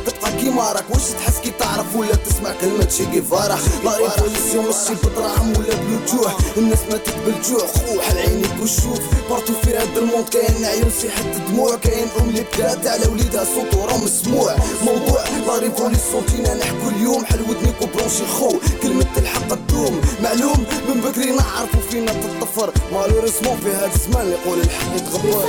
[0.45, 4.93] تبقى كيما راك واش تحس كي تعرف ولا تسمع كلمة شي كيفارا لا ريفوليسيون ماشي
[5.03, 10.91] بدراهم ولا بلوجوح الناس ماتت بالجوع خوح عينيك وشوف بارتو في هاد الموند كاين عيون
[11.01, 11.75] سيحة دموع.
[11.75, 14.55] كاين أم اللي بكات على وليدها صوت ورا مسموع.
[14.85, 18.51] موضوع لا ريفوليسيون فينا نحكو اليوم حل ودنيك وبرونشي خو.
[18.83, 24.95] كلمة الحق تدوم معلوم من بكري نعرفو فينا تطفر مالوريسمون في هاد الزمان يقول الحق
[24.95, 25.45] يتغبر.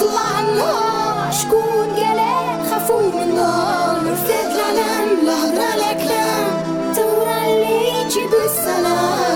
[0.00, 1.32] طلع النار.
[1.32, 6.52] شكون قالك خافوا من النار رفات العلم لهضرة الكلام
[6.96, 9.27] تورا اللي تجيب السلام.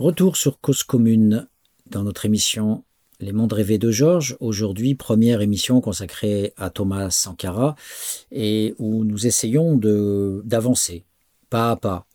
[0.00, 1.46] Retour sur Cause Commune
[1.90, 2.84] dans notre émission
[3.20, 4.34] Les Mondes Rêvés de Georges.
[4.40, 7.74] Aujourd'hui, première émission consacrée à Thomas Sankara
[8.32, 11.04] et où nous essayons de d'avancer
[11.50, 12.06] pas à pas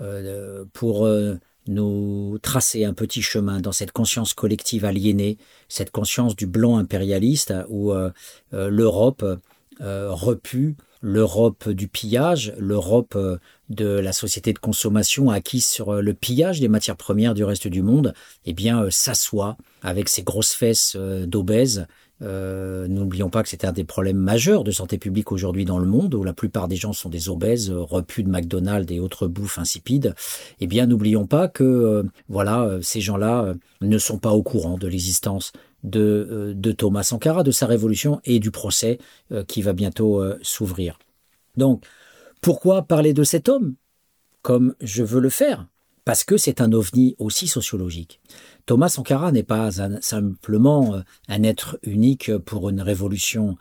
[0.00, 1.34] euh, pour euh,
[1.68, 5.36] nous tracer un petit chemin dans cette conscience collective aliénée,
[5.68, 8.10] cette conscience du blanc impérialiste où euh,
[8.50, 9.22] l'Europe
[9.78, 13.38] repue, l'Europe du pillage, l'Europe euh,
[13.68, 17.68] de la société de consommation acquise sur euh, le pillage des matières premières du reste
[17.68, 21.86] du monde, eh bien euh, s'assoit avec ses grosses fesses d'obèses.
[22.20, 26.14] N'oublions pas que c'est un des problèmes majeurs de santé publique aujourd'hui dans le monde,
[26.14, 30.14] où la plupart des gens sont des obèses, repus de McDonald's et autres bouffes insipides.
[30.58, 35.52] Eh bien, n'oublions pas que voilà, ces gens-là ne sont pas au courant de l'existence
[35.82, 38.98] de, euh, de Thomas Sankara, de sa révolution et du procès
[39.32, 40.98] euh, qui va bientôt euh, s'ouvrir.
[41.56, 41.84] Donc,
[42.40, 43.74] pourquoi parler de cet homme?
[44.42, 45.66] Comme je veux le faire
[46.04, 48.20] Parce que c'est un ovni aussi sociologique.
[48.66, 49.70] Thomas Sankara n'est pas
[50.00, 53.56] simplement un être unique pour une révolution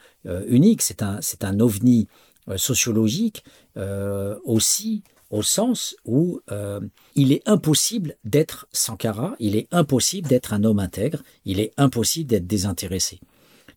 [0.47, 2.07] unique, c'est un, c'est un ovni
[2.55, 3.43] sociologique
[4.43, 6.79] aussi au sens où euh,
[7.15, 12.29] il est impossible d'être Sankara, il est impossible d'être un homme intègre, il est impossible
[12.29, 13.19] d'être désintéressé.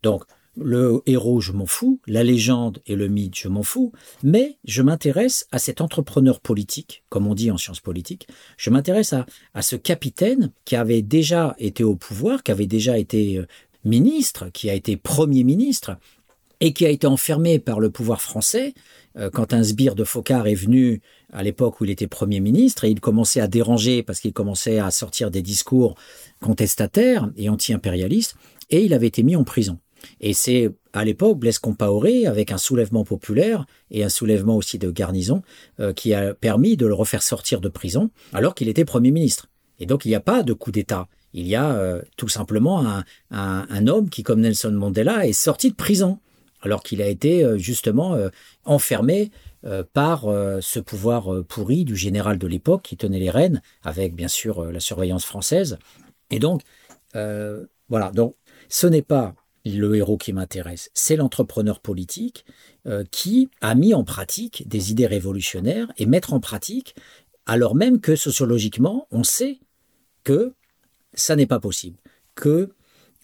[0.03, 0.23] Donc,
[0.57, 3.91] le héros, je m'en fous, la légende et le mythe, je m'en fous,
[4.23, 8.27] mais je m'intéresse à cet entrepreneur politique, comme on dit en sciences politiques,
[8.57, 13.37] je m'intéresse à, ce capitaine qui avait déjà été au pouvoir, qui avait déjà été
[13.37, 13.47] euh,
[13.85, 15.97] ministre, qui a été premier ministre,
[16.61, 18.73] et qui a été enfermé par le pouvoir français
[19.17, 21.01] euh, quand un sbire de Focard est venu
[21.31, 24.79] à l'époque où il était Premier ministre et il commençait à déranger parce qu'il commençait
[24.79, 25.95] à sortir des discours
[26.41, 28.35] contestataires et anti-impérialistes
[28.69, 29.79] et il avait été mis en prison.
[30.21, 34.89] Et c'est à l'époque Blaise Compaoré, avec un soulèvement populaire et un soulèvement aussi de
[34.91, 35.41] garnison,
[35.79, 39.47] euh, qui a permis de le refaire sortir de prison alors qu'il était Premier ministre.
[39.79, 41.07] Et donc il n'y a pas de coup d'État.
[41.33, 45.33] Il y a euh, tout simplement un, un, un homme qui, comme Nelson Mandela, est
[45.33, 46.19] sorti de prison
[46.61, 48.29] alors qu'il a été euh, justement euh,
[48.65, 49.31] enfermé
[49.65, 50.23] euh, par
[50.61, 54.79] ce pouvoir pourri du général de l'époque qui tenait les rênes, avec bien sûr la
[54.79, 55.77] surveillance française.
[56.29, 56.61] Et donc,
[57.13, 58.35] voilà, donc
[58.69, 59.35] ce n'est pas
[59.65, 62.45] le héros qui m'intéresse, c'est l'entrepreneur politique
[63.11, 66.95] qui a mis en pratique des idées révolutionnaires et mettre en pratique,
[67.45, 69.59] alors même que sociologiquement, on sait
[70.23, 70.53] que
[71.13, 71.97] ça n'est pas possible,
[72.35, 72.69] que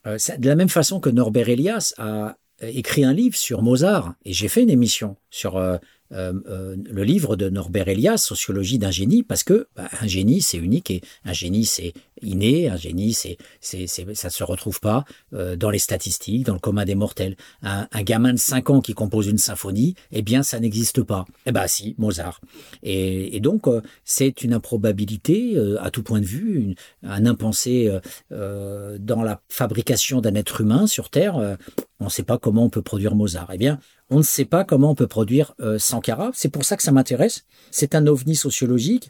[0.06, 4.48] de la même façon que Norbert Elias a écrit un livre sur Mozart, et j'ai
[4.48, 5.78] fait une émission sur euh,
[6.12, 10.42] euh, euh, le livre de Norbert Elias, Sociologie d'un génie, parce que bah, un génie
[10.42, 15.04] c'est unique et un génie c'est inné, un génie c'est ça se retrouve pas
[15.34, 17.36] euh, dans les statistiques, dans le commun des mortels.
[17.62, 21.26] Un, gamin de 5 ans qui compose une symphonie, eh bien ça n'existe pas.
[21.46, 22.40] Eh ben si, Mozart.
[22.84, 28.00] Et, donc euh, c'est une improbabilité euh, à tout point de vue, un impensé euh,
[28.32, 31.58] euh, dans la fabrication d'un être humain sur Terre.
[32.00, 33.50] On ne sait pas comment on peut produire Mozart.
[33.54, 33.80] Eh bien,
[34.10, 36.32] on ne sait pas comment on peut produire euh, Sankara.
[36.34, 37.46] C'est pour ça que ça m'intéresse.
[37.72, 39.10] C'est un ovni sociologique.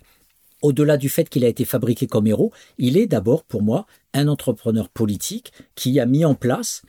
[0.61, 4.27] Au-delà du fait qu'il a été fabriqué comme héros, il est d'abord pour moi un
[4.27, 6.81] entrepreneur politique qui a mis en place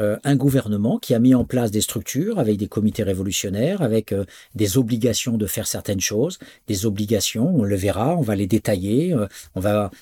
[0.00, 4.10] euh, un gouvernement qui a mis en place des structures avec des comités révolutionnaires, avec
[4.12, 4.24] euh,
[4.56, 9.14] des obligations de faire certaines choses, des obligations, on le verra, on va les détailler,
[9.54, 9.92] on va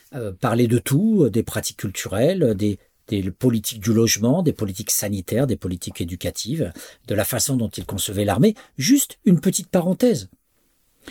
[0.40, 2.78] parler de tout, des pratiques culturelles, des,
[3.20, 6.72] des politiques du logement, des politiques sanitaires, des politiques éducatives,
[7.06, 8.54] de la façon dont il concevait l'armée.
[8.78, 10.30] Juste une petite parenthèse.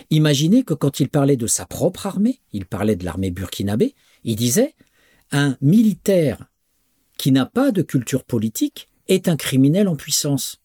[0.09, 3.93] Imaginez que quand il parlait de sa propre armée, il parlait de l'armée burkinabé,
[4.23, 4.73] il disait
[5.31, 6.47] un militaire
[7.17, 10.61] qui n'a pas de culture politique est un criminel en puissance.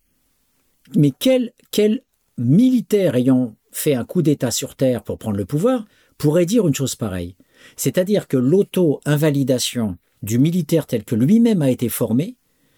[0.95, 2.03] Mais quel, quel
[2.39, 5.85] militaire ayant fait un coup d'État sur Terre pour prendre le pouvoir
[6.17, 7.37] pourrait dire une chose pareille?
[7.77, 12.37] C'est-à-dire que l'auto-invalidation du militaire tel que lui-même a été formé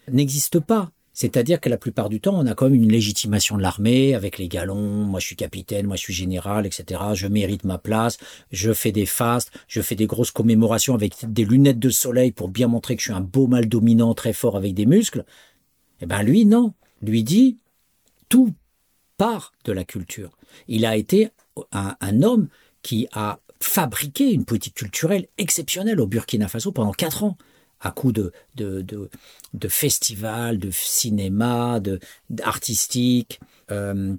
[0.09, 0.91] n'existe pas.
[1.11, 4.37] C'est-à-dire que la plupart du temps, on a quand même une légitimation de l'armée avec
[4.37, 5.03] les galons.
[5.03, 7.01] Moi, je suis capitaine, moi, je suis général, etc.
[7.13, 8.17] Je mérite ma place.
[8.51, 12.47] Je fais des fastes, je fais des grosses commémorations avec des lunettes de soleil pour
[12.47, 15.25] bien montrer que je suis un beau mâle dominant très fort avec des muscles.
[15.99, 16.73] Eh ben, lui, non.
[17.01, 17.57] Lui dit,
[18.29, 18.53] tout
[19.17, 20.37] part de la culture.
[20.69, 21.31] Il a été
[21.73, 22.47] un, un homme
[22.81, 27.37] qui a fabriqué une politique culturelle exceptionnelle au Burkina Faso pendant quatre ans
[27.81, 31.99] à coup de, de, festivals, de cinéma, de,
[33.71, 34.15] euh,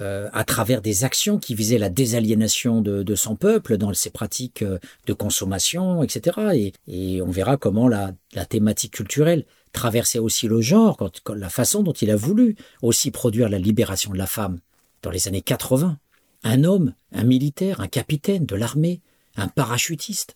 [0.00, 4.62] euh, à travers des actions qui visaient la désaliénation de, son peuple dans ses pratiques
[4.62, 6.72] euh, de consommation, etc.
[6.88, 11.82] Et, on verra comment la, la thématique culturelle traversait aussi le genre, quand, la façon
[11.82, 14.60] dont il a voulu aussi produire la libération de la femme
[15.02, 15.98] dans les années 80.
[16.42, 19.00] Un homme, un militaire, un capitaine de l'armée,
[19.36, 20.34] un parachutiste.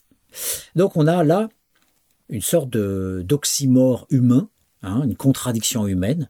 [0.75, 1.49] Donc on a là
[2.29, 4.49] une sorte d'oxymore humain,
[4.83, 6.29] hein, une contradiction humaine.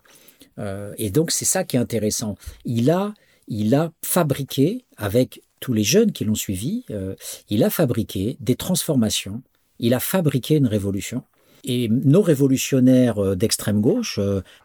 [0.58, 2.36] Euh, et donc c'est ça qui est intéressant.
[2.64, 3.14] Il a,
[3.48, 7.14] il a fabriqué, avec tous les jeunes qui l'ont suivi, euh,
[7.48, 9.42] il a fabriqué des transformations,
[9.78, 11.22] il a fabriqué une révolution.
[11.66, 14.18] Et nos révolutionnaires euh, d'extrême gauche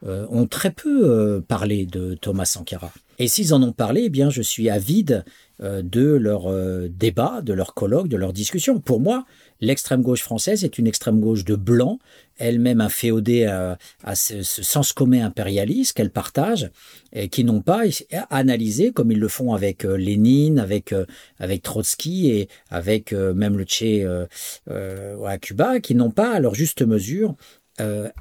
[0.04, 2.92] ont très peu parlé de Thomas Sankara.
[3.20, 5.26] Et s'ils en ont parlé, eh bien, je suis avide
[5.60, 6.52] de leur
[6.90, 8.80] débat, de leur colloque, de leur discussion.
[8.80, 9.26] Pour moi,
[9.62, 12.00] L'extrême gauche française est une extrême gauche de blanc,
[12.38, 16.72] elle-même inféodée à, à ce, sens commun impérialiste qu'elle partage,
[17.14, 17.84] et qui n'ont pas
[18.32, 21.06] analysé, comme ils le font avec euh, Lénine, avec, euh,
[21.38, 24.28] avec Trotsky et avec euh, même le Che
[24.68, 27.36] à Cuba, qui n'ont pas à leur juste mesure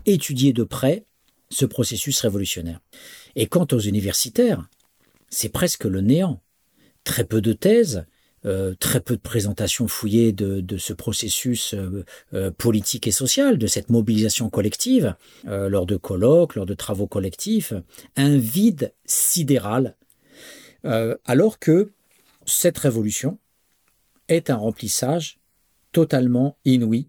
[0.06, 1.04] étudié de près
[1.50, 2.80] ce processus révolutionnaire.
[3.36, 4.68] Et quant aux universitaires,
[5.28, 6.40] c'est presque le néant.
[7.04, 8.04] Très peu de thèses,
[8.46, 13.66] euh, très peu de présentations fouillées de, ce processus euh, euh, politique et social, de
[13.66, 15.14] cette mobilisation collective,
[15.44, 17.74] lors de colloques, lors de travaux collectifs,
[18.16, 19.96] un vide sidéral,
[20.84, 21.92] alors que
[22.46, 23.38] cette révolution
[24.28, 25.38] est un remplissage
[25.92, 27.08] totalement inouï.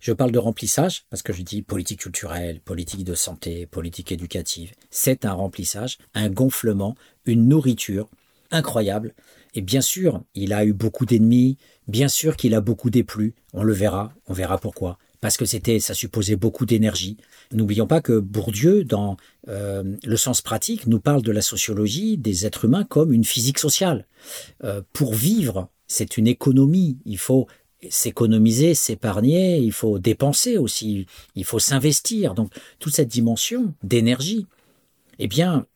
[0.00, 4.72] Je parle de remplissage parce que je dis politique culturelle, politique de santé, politique éducative.
[4.90, 6.96] C'est un remplissage, un gonflement,
[7.26, 8.08] une nourriture
[8.50, 9.14] incroyable
[9.58, 13.64] et bien sûr, il a eu beaucoup d'ennemis, bien sûr qu'il a beaucoup déplu, on
[13.64, 14.98] le verra, on verra pourquoi.
[15.20, 17.16] Parce que c'était, ça supposait beaucoup d'énergie.
[17.50, 19.16] N'oublions pas que Bourdieu, dans
[19.48, 23.58] euh, le sens pratique, nous parle de la sociologie des êtres humains comme une physique
[23.58, 24.06] sociale.
[24.62, 26.98] Euh, pour vivre, c'est une économie.
[27.04, 27.48] Il faut
[27.90, 32.34] s'économiser, s'épargner, il faut dépenser aussi, il faut s'investir.
[32.34, 34.46] Donc toute cette dimension d'énergie,
[35.18, 35.66] eh bien,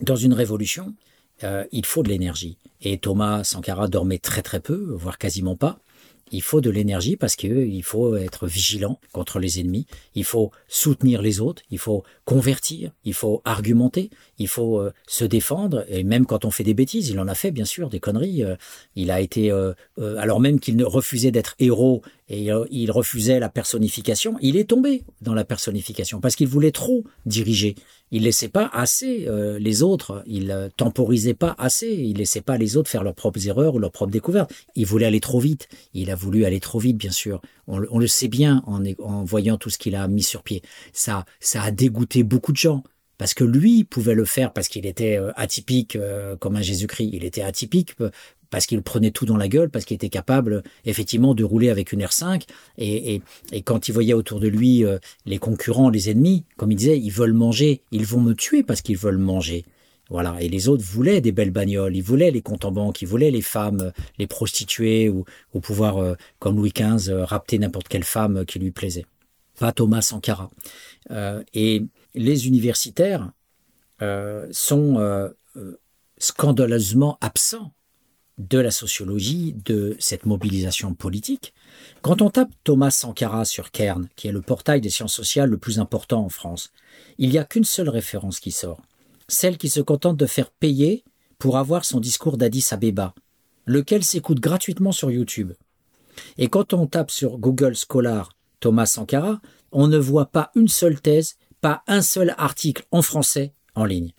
[0.00, 0.94] dans une révolution,
[1.42, 2.56] euh, il faut de l'énergie.
[2.82, 5.78] Et Thomas Sankara dormait très très peu, voire quasiment pas.
[6.34, 11.20] Il faut de l'énergie parce qu'il faut être vigilant contre les ennemis, il faut soutenir
[11.20, 14.08] les autres, il faut convertir, il faut argumenter,
[14.38, 17.34] il faut euh, se défendre, et même quand on fait des bêtises, il en a
[17.34, 18.44] fait bien sûr des conneries.
[18.44, 18.56] Euh,
[18.96, 19.52] il a été,
[19.98, 25.34] alors même qu'il refusait d'être héros et il refusait la personnification, il est tombé dans
[25.34, 27.74] la personnification parce qu'il voulait trop diriger
[28.12, 32.58] il laissait pas assez euh, les autres, il euh, temporisait pas assez, il laissait pas
[32.58, 34.52] les autres faire leurs propres erreurs ou leurs propres découvertes.
[34.76, 35.66] Il voulait aller trop vite.
[35.94, 37.40] Il a voulu aller trop vite, bien sûr.
[37.66, 40.62] On, le sait bien en, voyant tout ce qu'il a mis sur pied.
[40.92, 42.82] Ça, ça a dégoûté beaucoup de gens
[43.16, 45.96] parce que lui pouvait le faire parce qu'il était euh, atypique
[46.38, 47.08] comme un Jésus-Christ.
[47.14, 47.94] Il était atypique
[48.52, 51.90] parce qu'il prenait tout dans la gueule, parce qu'il était capable effectivement de rouler avec
[51.90, 52.42] une R5.
[52.76, 56.70] Et, et, et quand il voyait autour de lui euh, les concurrents, les ennemis, comme
[56.70, 59.64] il disait, ils veulent manger, ils vont me tuer parce qu'ils veulent manger.
[60.10, 60.36] Voilà.
[60.42, 63.30] Et les autres voulaient des belles bagnoles, ils voulaient les comptes en banque, ils voulaient
[63.30, 65.24] les femmes, les prostituées ou,
[65.54, 69.06] ou pouvoir, euh, comme Louis XV, euh, n'importe quelle femme qui lui plaisait.
[69.58, 70.50] Pas Thomas Sankara.
[71.54, 71.82] et
[72.14, 73.30] les universitaires
[74.50, 75.30] sont
[76.18, 77.72] scandaleusement absents
[78.38, 81.52] de la sociologie de cette mobilisation politique.
[82.00, 85.58] Quand on tape Thomas Sankara sur Cairn, qui est le portail des sciences sociales le
[85.58, 86.70] plus important en France,
[87.18, 88.82] il n'y a qu'une seule référence qui sort,
[89.28, 91.04] celle qui se contente de faire payer
[91.38, 93.14] pour avoir son discours d'Addis Abeba,
[93.66, 95.52] lequel s'écoute gratuitement sur YouTube.
[96.38, 98.30] Et quand on tape sur Google Scholar
[98.60, 99.40] Thomas Sankara,
[99.72, 104.12] on ne voit pas une seule thèse, pas un seul article en français en ligne.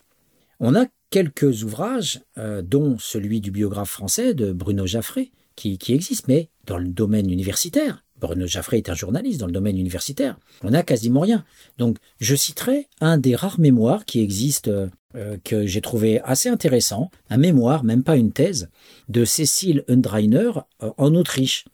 [0.60, 6.28] On a quelques ouvrages, euh, dont celui du biographe français de Bruno Jaffré, qui, existe,
[6.28, 8.04] mais dans le domaine universitaire.
[8.20, 10.40] Bruno Jaffré est un journaliste dans le domaine universitaire.
[10.64, 11.46] On n'a quasiment rien.
[11.78, 17.12] Donc, je citerai un des rares mémoires qui existent, euh, que j'ai trouvé assez intéressant,
[17.30, 18.70] un mémoire, même pas une thèse,
[19.08, 20.50] de Cécile Undreiner
[20.82, 21.66] euh, en Autriche,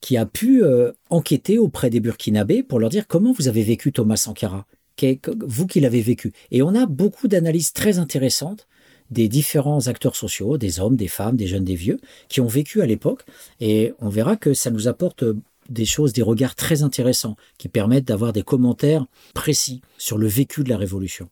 [0.00, 0.62] qui a pu
[1.08, 4.66] enquêter auprès des Burkinabés pour leur dire comment vous avez vécu Thomas Sankara
[5.40, 6.32] vous qui l'avez vécu.
[6.50, 8.66] Et on a beaucoup d'analyses très intéressantes
[9.10, 11.98] des différents acteurs sociaux, des hommes, des femmes, des jeunes, des vieux,
[12.28, 13.24] qui ont vécu à l'époque.
[13.60, 15.24] Et on verra que ça nous apporte
[15.68, 20.64] des choses, des regards très intéressants qui permettent d'avoir des commentaires précis sur le vécu
[20.64, 21.28] de la Révolution.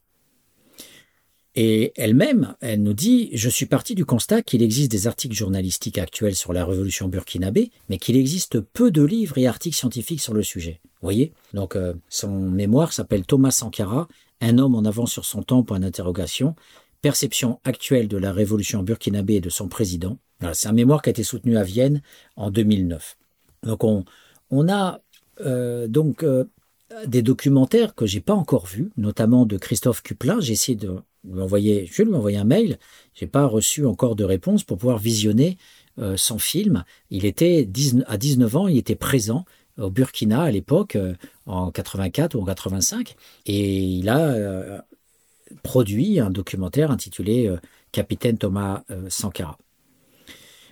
[1.59, 5.97] Et elle-même, elle nous dit, je suis parti du constat qu'il existe des articles journalistiques
[5.97, 10.35] actuels sur la révolution burkinabé, mais qu'il existe peu de livres et articles scientifiques sur
[10.35, 10.81] le sujet.
[10.85, 11.33] Vous voyez?
[11.55, 14.07] Donc euh, son mémoire s'appelle Thomas Sankara,
[14.43, 16.55] un homme en avance sur son temps, point d'interrogation,
[17.01, 20.19] perception actuelle de la révolution burkinabé et de son président.
[20.53, 22.03] c'est un mémoire qui a été soutenu à Vienne
[22.37, 23.17] en 2009.
[23.63, 24.05] Donc on,
[24.69, 25.01] a
[25.41, 26.45] euh, donc euh,
[27.07, 30.39] des documentaires que j'ai pas encore vus, notamment de Christophe Cuplin.
[30.41, 32.79] J'ai essayé de je lui envoyer un mail.
[33.15, 35.59] J'ai pas reçu encore de réponse pour pouvoir visionner
[35.99, 36.85] euh, son film.
[37.11, 37.69] Il était
[38.07, 39.45] à 19 ans, il était présent
[39.79, 41.15] au Burkina à l'époque, euh,
[41.47, 43.17] en 84 ou en 85,
[43.47, 44.79] et il a euh,
[45.63, 47.55] produit un documentaire intitulé
[47.93, 49.59] Capitaine Thomas Sankara.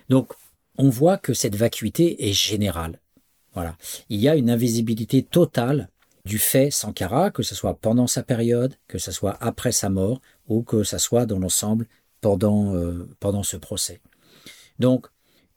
[0.09, 0.33] Donc,
[0.77, 2.99] on voit que cette vacuité est générale.
[3.53, 3.77] Voilà.
[4.09, 5.89] Il y a une invisibilité totale
[6.25, 10.21] du fait Sankara, que ce soit pendant sa période, que ce soit après sa mort,
[10.47, 11.87] ou que ce soit dans l'ensemble
[12.21, 14.01] pendant, euh, pendant ce procès.
[14.79, 15.07] Donc,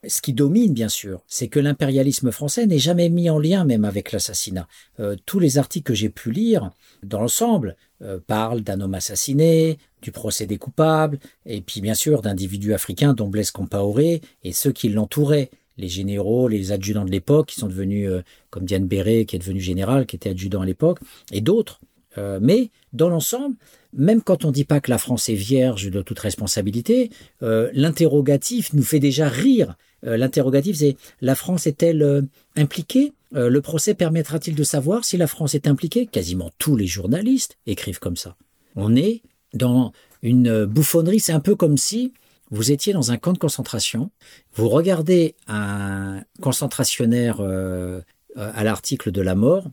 [0.07, 3.83] ce qui domine, bien sûr, c'est que l'impérialisme français n'est jamais mis en lien même
[3.83, 4.67] avec l'assassinat.
[4.99, 6.71] Euh, tous les articles que j'ai pu lire,
[7.03, 12.21] dans l'ensemble, euh, parlent d'un homme assassiné, du procès des coupables, et puis bien sûr
[12.21, 15.49] d'individus africains dont Blaise Compaoré et ceux qui l'entouraient
[15.79, 19.39] les généraux, les adjudants de l'époque, qui sont devenus, euh, comme Diane Béret, qui est
[19.39, 20.99] devenu général, qui était adjudant à l'époque,
[21.31, 21.79] et d'autres.
[22.17, 23.55] Euh, mais dans l'ensemble,
[23.93, 27.09] même quand on ne dit pas que la France est vierge de toute responsabilité,
[27.43, 29.75] euh, l'interrogatif nous fait déjà rire.
[30.01, 32.25] l'interrogatif, c'est la France est-elle
[32.55, 33.11] impliquée?
[33.33, 36.05] Le procès permettra-t-il de savoir si la France est impliquée?
[36.05, 38.37] Quasiment tous les journalistes écrivent comme ça.
[38.77, 39.21] On est
[39.53, 39.91] dans
[40.21, 42.13] une bouffonnerie, c'est un peu comme si
[42.51, 44.11] vous étiez dans un camp de concentration,
[44.53, 48.01] vous regardez un concentrationnaire euh,
[48.35, 49.67] à l'article de la mort,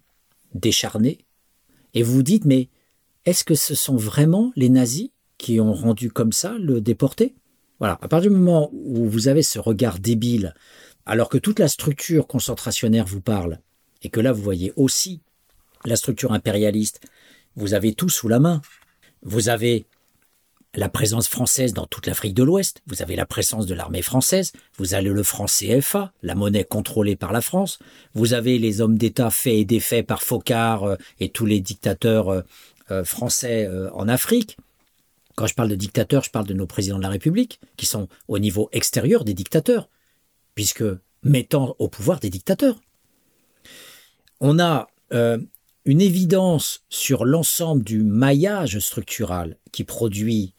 [0.54, 1.18] décharné,
[1.94, 2.68] et vous vous dites, mais
[3.24, 7.34] est-ce que ce sont vraiment les nazis qui ont rendu comme ça le déporté?
[7.78, 10.54] Voilà, à partir du moment où vous avez ce regard débile,
[11.04, 13.60] alors que toute la structure concentrationnaire vous parle,
[14.02, 15.20] et que là vous voyez aussi
[15.84, 17.00] la structure impérialiste,
[17.54, 18.60] vous avez tout sous la main.
[19.22, 19.86] Vous avez
[20.76, 24.52] la présence française dans toute l'Afrique de l'Ouest, vous avez la présence de l'armée française,
[24.76, 27.78] vous avez le franc CFA, la monnaie contrôlée par la France,
[28.14, 32.28] vous avez les hommes d'État faits et défaits par Focard euh, et tous les dictateurs
[32.28, 32.42] euh,
[32.90, 34.58] euh, français en Afrique.
[35.34, 38.08] Quand je parle de dictateurs, je parle de nos présidents de la République, qui sont
[38.28, 39.88] au niveau extérieur des dictateurs,
[40.54, 40.84] puisque
[41.22, 42.80] mettant au pouvoir des dictateurs.
[44.40, 50.54] On a une évidence sur l'ensemble du maillage structural qui produit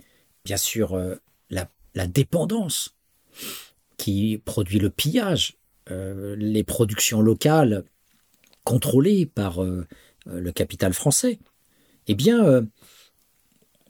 [0.47, 1.15] bien sûr euh,
[1.49, 2.95] la, dépendance
[3.97, 5.57] qui produit le pillage,
[5.91, 7.83] euh, les productions locales
[8.63, 9.85] contrôlées par euh,
[10.25, 11.39] le capital français.
[12.07, 12.65] Eh bien,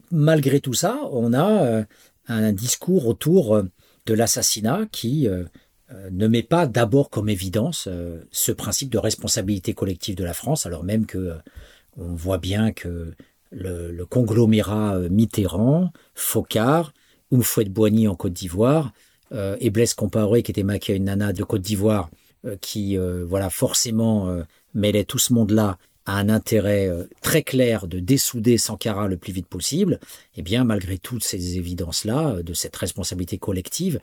[0.10, 1.86] malgré tout ça, on a
[2.28, 3.62] un discours autour
[4.06, 5.28] de l'assassinat qui
[6.12, 7.90] ne met pas d'abord comme évidence
[8.32, 11.38] ce principe de responsabilité collective de la France, alors même que
[11.98, 13.14] on voit bien que
[13.52, 16.94] le, conglomérat euh, Mitterrand, Focard,
[17.32, 18.94] Oumfouette-Boigny en Côte d'Ivoire,
[19.34, 22.10] euh, et Blaise Compaoré qui était maquillé une nana de Côte d'Ivoire,
[22.45, 24.44] euh, qui voilà forcément
[24.74, 26.90] mêlait tout ce monde-là à un intérêt
[27.22, 29.99] très clair de dessouder Sankara le plus vite possible,
[30.38, 33.99] eh bien malgré toutes ces évidences-là, de cette responsabilité collective,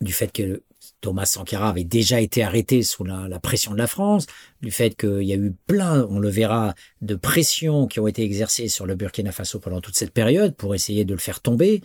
[0.00, 0.62] du fait que
[1.00, 4.26] Thomas Sankara avait déjà été arrêté sous la, pression de la France,
[4.62, 8.22] du fait qu'il y a eu plein, on le verra, de pressions qui ont été
[8.22, 11.80] exercées sur le Burkina Faso pendant toute cette période pour essayer de le faire tomber,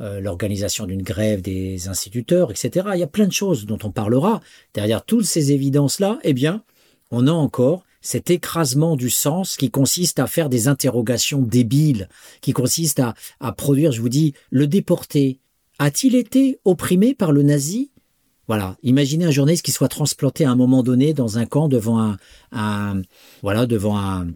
[0.00, 2.88] euh, l'organisation d'une grève des instituteurs, etc.
[2.94, 4.40] Il y a plein de choses dont on parlera.
[4.74, 6.62] Derrière toutes ces évidences-là, eh bien,
[7.10, 12.08] on a encore cet écrasement du sens qui consiste à faire des interrogations débiles,
[12.42, 15.40] qui consiste à, à produire, je vous dis, le déporté.
[15.80, 17.90] A-t-il été opprimé par le nazi?
[18.48, 22.16] Voilà, imaginez un journaliste qui soit transplanté à un moment donné dans un camp devant
[22.50, 23.02] un,
[23.42, 24.28] voilà, devant un,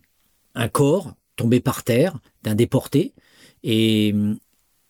[0.55, 3.14] un corps tombé par terre d'un déporté
[3.64, 4.39] et hum,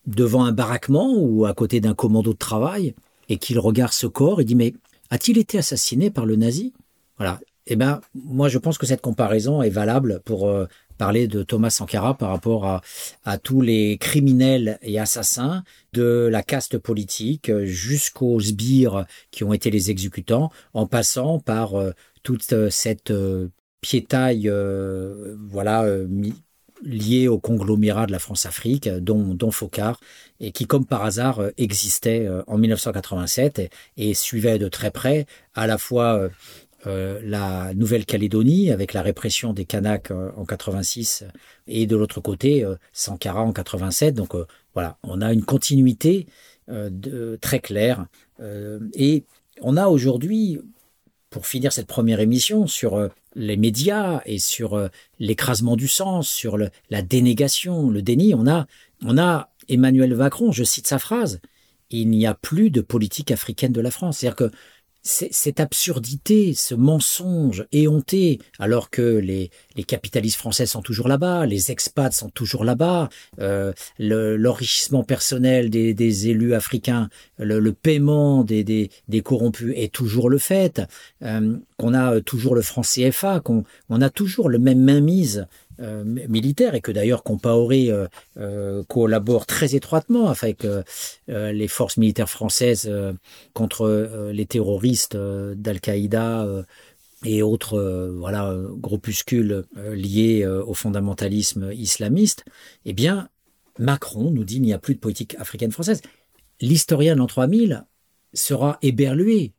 [0.06, 2.94] devant un baraquement ou à côté d'un commando de travail
[3.28, 4.74] et qu'il regarde ce corps et dit mais
[5.10, 6.72] a-t-il été assassiné par le nazi?
[7.16, 7.38] Voilà.
[7.66, 10.66] Eh ben, moi, je pense que cette comparaison est valable pour euh,
[11.02, 12.64] parler de Thomas Sankara par rapport
[13.24, 19.72] à, tous les criminels et assassins de la caste politique jusqu'aux sbires qui ont été
[19.72, 21.90] les exécutants, en passant par euh,
[22.22, 23.48] toute euh, cette euh,
[23.80, 24.48] piétaille,
[25.50, 25.84] voilà,
[26.84, 29.50] liée au conglomérat de la France-Afrique, dont, dont
[30.38, 35.66] et qui, comme par hasard, existait en 1987 et, et suivait de très près à
[35.66, 36.30] la fois
[36.86, 41.24] euh, la Nouvelle-Calédonie avec la répression des Kanaks euh, en 86
[41.68, 44.16] et de l'autre côté euh, Sankara en 87.
[44.16, 44.34] Donc
[44.74, 46.26] voilà, on a une continuité
[46.68, 48.06] de, très claire
[48.94, 49.24] et
[49.60, 50.60] on a aujourd'hui
[51.28, 54.88] pour finir cette première émission sur les médias et sur
[55.18, 58.66] l'écrasement du sens, sur la dénégation, le déni, on a,
[59.04, 61.40] on a Emmanuel Macron, je cite sa phrase,
[61.90, 64.18] il n'y a plus de politique africaine de la France.
[64.18, 64.50] C'est-à-dire que
[65.02, 71.72] cette absurdité, ce mensonge éhonté, alors que les, les capitalistes français sont toujours là-bas, les
[71.72, 73.08] expats sont toujours là-bas,
[73.40, 77.08] euh, l'enrichissement personnel des, des, élus africains,
[77.38, 80.82] le, le paiement des, des, des, corrompus est toujours le fait,
[81.22, 85.46] euh, qu'on a toujours le franc CFA, qu'on on a toujours le même mainmise
[85.82, 88.06] euh, militaire et que d'ailleurs Compaoré euh,
[88.36, 90.66] euh, collabore très étroitement avec
[91.28, 92.90] les forces militaires françaises
[93.52, 96.46] contre les terroristes d'Al-Qaïda
[97.24, 102.44] et autres voilà groupuscules liés au fondamentalisme islamiste,
[102.84, 103.28] eh bien
[103.78, 106.02] Macron nous dit qu'il n'y a plus de politique africaine française.
[106.60, 107.84] L'historien l'an 3000
[108.34, 109.52] sera éberlué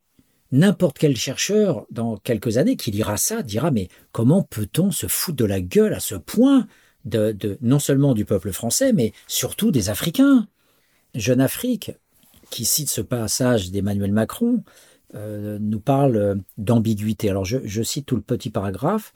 [0.53, 5.37] n'importe quel chercheur dans quelques années qui lira ça dira mais comment peut-on se foutre
[5.37, 6.67] de la gueule à ce point
[7.05, 10.47] de, non seulement du peuple français mais surtout des Africains?
[11.15, 11.91] Jeune Afrique,
[12.49, 14.63] qui cite ce passage d'Emmanuel Macron,
[15.15, 17.29] euh, nous parle d'ambiguïté.
[17.29, 19.13] Alors je, cite tout le petit paragraphe.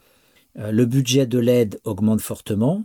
[0.58, 2.84] Euh, le budget de l'aide augmente fortement.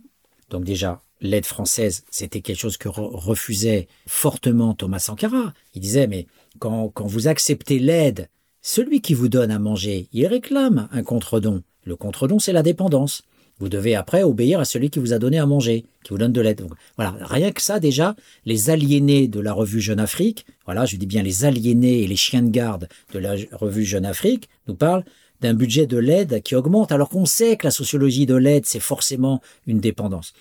[0.49, 5.53] Donc déjà, l'aide française, c'était quelque chose que refusait fortement Thomas Sankara.
[5.73, 6.27] Il disait, mais
[6.59, 8.29] quand, quand vous acceptez l'aide
[8.63, 11.61] celui qui vous donne à manger, il réclame un contre-don.
[11.83, 13.21] Le contre-don, c'est la dépendance.
[13.59, 16.31] Vous devez après obéir à celui qui vous a donné à manger, qui vous donne
[16.31, 16.65] de l'aide.
[16.95, 18.15] Voilà, rien que ça déjà,
[18.45, 22.15] les aliénés de la revue Jeune Afrique, voilà, je dis bien les aliénés et les
[22.15, 25.03] chiens de garde de la revue Jeune Afrique, nous parlent
[25.41, 28.79] d'un budget de l'aide qui augmente, alors qu'on sait que la sociologie de l'aide, c'est
[28.79, 30.33] forcément une dépendance.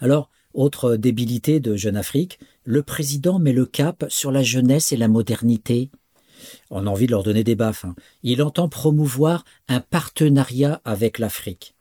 [0.00, 4.98] Alors, autre débilité de Jeune Afrique, le président met le cap sur la jeunesse et
[4.98, 5.90] la modernité.
[6.70, 7.84] On a envie de leur donner des baffes.
[7.84, 7.94] Hein.
[8.22, 11.74] Il entend promouvoir un partenariat avec l'Afrique.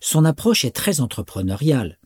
[0.00, 1.98] Son approche est très entrepreneuriale.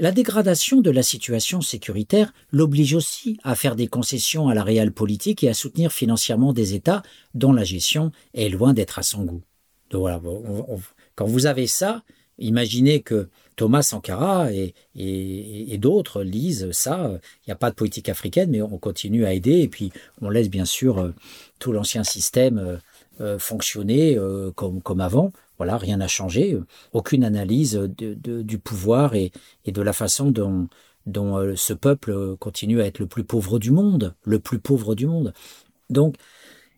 [0.00, 4.92] La dégradation de la situation sécuritaire l'oblige aussi à faire des concessions à la réelle
[4.92, 7.02] politique et à soutenir financièrement des États
[7.34, 9.42] dont la gestion est loin d'être à son goût.
[9.92, 12.02] quand vous avez ça,
[12.38, 14.74] imaginez que Thomas Sankara et,
[15.78, 17.10] d'autres lisent ça.
[17.12, 20.30] Il n'y a pas de politique africaine, mais on continue à aider et puis on
[20.30, 21.14] laisse bien sûr euh,
[21.58, 22.76] tout l'ancien système euh,
[23.20, 24.18] euh, fonctionner
[24.56, 25.32] comme, avant.
[25.58, 26.58] Voilà, rien n'a changé.
[26.92, 29.30] Aucune analyse du pouvoir et,
[29.64, 30.68] et, de la façon dont,
[31.06, 35.06] dont ce peuple continue à être le plus pauvre du monde, le plus pauvre du
[35.06, 35.32] monde.
[35.90, 36.16] Donc,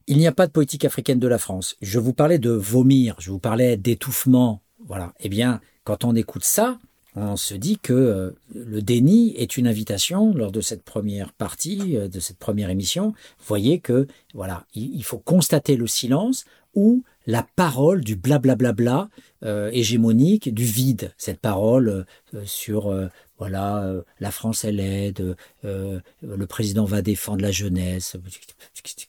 [0.07, 1.77] il n'y a pas de politique africaine de la France.
[1.81, 4.63] Je vous parlais de vomir, je vous parlais d'étouffement.
[4.87, 5.15] Voilà.
[5.21, 6.81] Eh bien, quand on écoute ça,
[7.15, 11.97] on se dit que euh, le déni est une invitation lors de cette première partie,
[11.97, 13.15] euh, de cette première émission.
[13.39, 16.45] Vous voyez que voilà, il, faut constater le silence
[16.75, 19.09] ou la parole du blablabla
[19.45, 22.05] euh, hégémonique, du vide, cette parole
[22.45, 22.93] sur
[23.39, 28.17] voilà, la France elle aide, le président va défendre la jeunesse.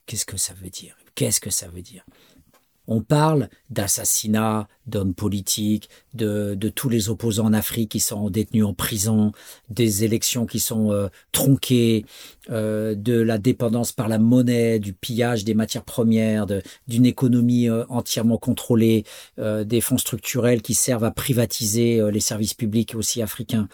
[0.06, 0.96] Qu'est-ce que ça veut dire?
[1.16, 2.06] Qu'est-ce que ça veut dire?
[2.88, 8.74] On parle d'assassinats d'hommes politiques, de, tous les opposants en Afrique qui sont détenus en
[8.74, 9.34] prison,
[9.70, 12.06] des élections qui sont euh, tronquées,
[12.50, 16.46] euh, de la dépendance par la monnaie, du pillage des matières premières,
[16.88, 19.04] d'une économie euh, entièrement contrôlée,
[19.38, 23.68] des fonds structurels qui servent à privatiser les services publics aussi africains,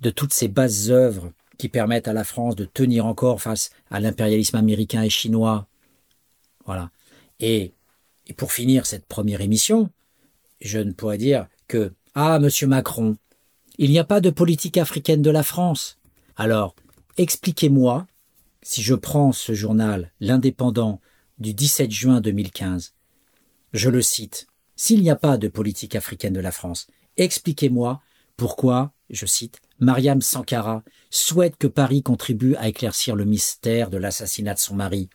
[0.00, 4.00] de toutes ces bases œuvres qui permettent à la France de tenir encore face à
[4.00, 5.66] l'impérialisme américain et chinois.
[6.66, 6.90] Voilà.
[7.40, 7.72] Et
[8.26, 9.90] et pour finir cette première émission,
[10.60, 13.16] je ne pourrais dire que Ah, monsieur Macron,
[13.78, 15.98] il n'y a pas de politique africaine de la France.
[16.36, 16.74] Alors,
[17.16, 18.06] expliquez-moi,
[18.62, 21.00] si je prends ce journal, l'Indépendant,
[21.38, 22.94] du 17 juin 2015,
[23.72, 26.86] je le cite, S'il n'y a pas de politique africaine de la France,
[27.16, 28.00] expliquez-moi
[28.36, 34.54] pourquoi, je cite, Mariam Sankara souhaite que Paris contribue à éclaircir le mystère de l'assassinat
[34.54, 35.08] de son mari.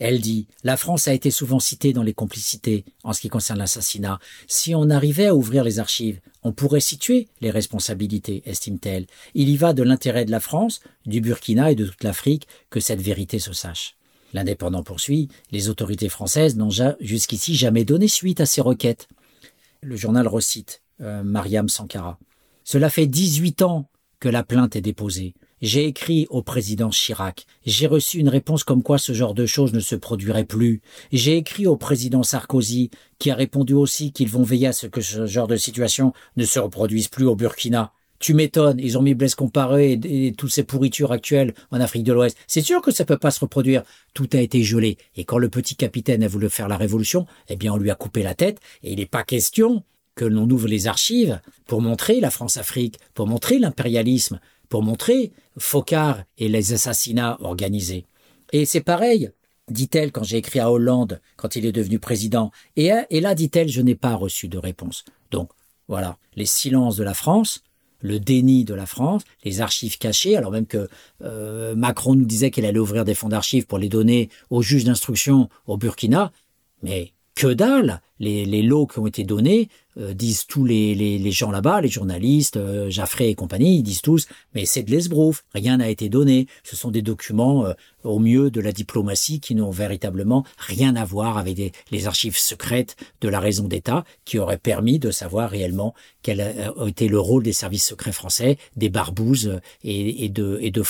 [0.00, 3.58] Elle dit La France a été souvent citée dans les complicités en ce qui concerne
[3.58, 4.18] l'assassinat.
[4.48, 9.06] Si on arrivait à ouvrir les archives, on pourrait situer les responsabilités, estime-t-elle.
[9.34, 12.80] Il y va de l'intérêt de la France, du Burkina et de toute l'Afrique que
[12.80, 13.94] cette vérité se sache.
[14.32, 16.70] L'indépendant poursuit Les autorités françaises n'ont
[17.00, 19.06] jusqu'ici jamais donné suite à ces requêtes.
[19.82, 22.18] Le journal recite euh, Mariam Sankara.
[22.64, 25.34] Cela fait 18 ans que la plainte est déposée.
[25.60, 27.44] J'ai écrit au président Chirac.
[27.66, 30.80] J'ai reçu une réponse comme quoi ce genre de choses ne se produirait plus.
[31.12, 35.02] J'ai écrit au président Sarkozy, qui a répondu aussi qu'ils vont veiller à ce que
[35.02, 37.92] ce genre de situation ne se reproduise plus au Burkina.
[38.20, 42.14] Tu m'étonnes, ils ont mis Blaise Comparé et, toutes ces pourritures actuelles en Afrique de
[42.14, 42.38] l'Ouest.
[42.46, 43.82] C'est sûr que ça peut pas se reproduire.
[44.14, 44.96] Tout a été gelé.
[45.14, 47.94] Et quand le petit capitaine a voulu faire la révolution, eh bien on lui a
[47.94, 48.60] coupé la tête.
[48.82, 49.84] Et il n'est pas question
[50.14, 56.22] que l'on ouvre les archives pour montrer la France-Afrique, pour montrer l'impérialisme, pour montrer Focard
[56.38, 58.06] et les assassinats organisés.
[58.52, 59.30] Et c'est pareil,
[59.68, 62.50] dit-elle quand j'ai écrit à Hollande, quand il est devenu président.
[62.76, 65.04] Et, et là, dit-elle, je n'ai pas reçu de réponse.
[65.30, 65.50] Donc,
[65.86, 67.62] voilà, les silences de la France,
[68.00, 70.88] le déni de la France, les archives cachées, alors même que
[71.22, 74.84] euh, Macron nous disait qu'il allait ouvrir des fonds d'archives pour les donner aux juges
[74.84, 76.32] d'instruction au Burkina,
[76.82, 81.80] mais que dalle les, lots qui ont été donnés, euh, disent tous les, gens là-bas,
[81.80, 85.88] les journalistes, euh, Jaffré et compagnie, ils disent tous, mais c'est de l'esbrouf, rien n'a
[85.88, 86.46] été donné.
[86.64, 87.72] Ce sont des documents, euh,
[88.04, 92.96] au mieux, de la diplomatie qui n'ont véritablement rien à voir avec les archives secrètes
[93.22, 97.42] de la raison d'État qui auraient permis de savoir réellement quel a été le rôle
[97.42, 100.82] des services secrets français, des barbouzes et, de, et de.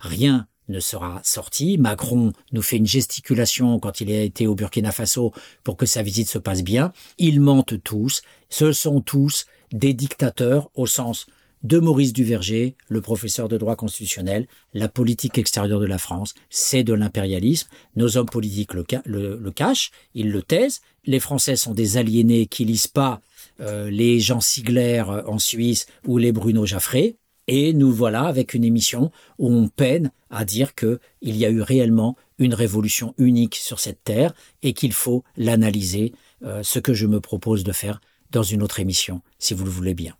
[0.00, 1.78] Rien ne sera sorti.
[1.78, 5.32] Macron nous fait une gesticulation quand il a été au Burkina Faso
[5.62, 6.92] pour que sa visite se passe bien.
[7.18, 8.22] Ils mentent tous.
[8.48, 11.26] Ce sont tous des dictateurs au sens
[11.64, 14.46] de Maurice Duverger, le professeur de droit constitutionnel.
[14.74, 17.68] La politique extérieure de la France, c'est de l'impérialisme.
[17.96, 20.82] Nos hommes politiques le, cachent, ils le taisent.
[21.06, 23.20] Les Français sont des aliénés qui lisent pas
[23.60, 27.16] euh, les Jean Sigler en Suisse ou les Bruno Jaffré.
[27.46, 31.60] Et nous voilà avec une émission où on peine à dire qu'il y a eu
[31.60, 36.12] réellement une révolution unique sur cette terre et qu'il faut l'analyser,
[36.42, 38.00] euh, ce que je me propose de faire
[38.30, 40.16] dans une autre émission, si vous le voulez bien.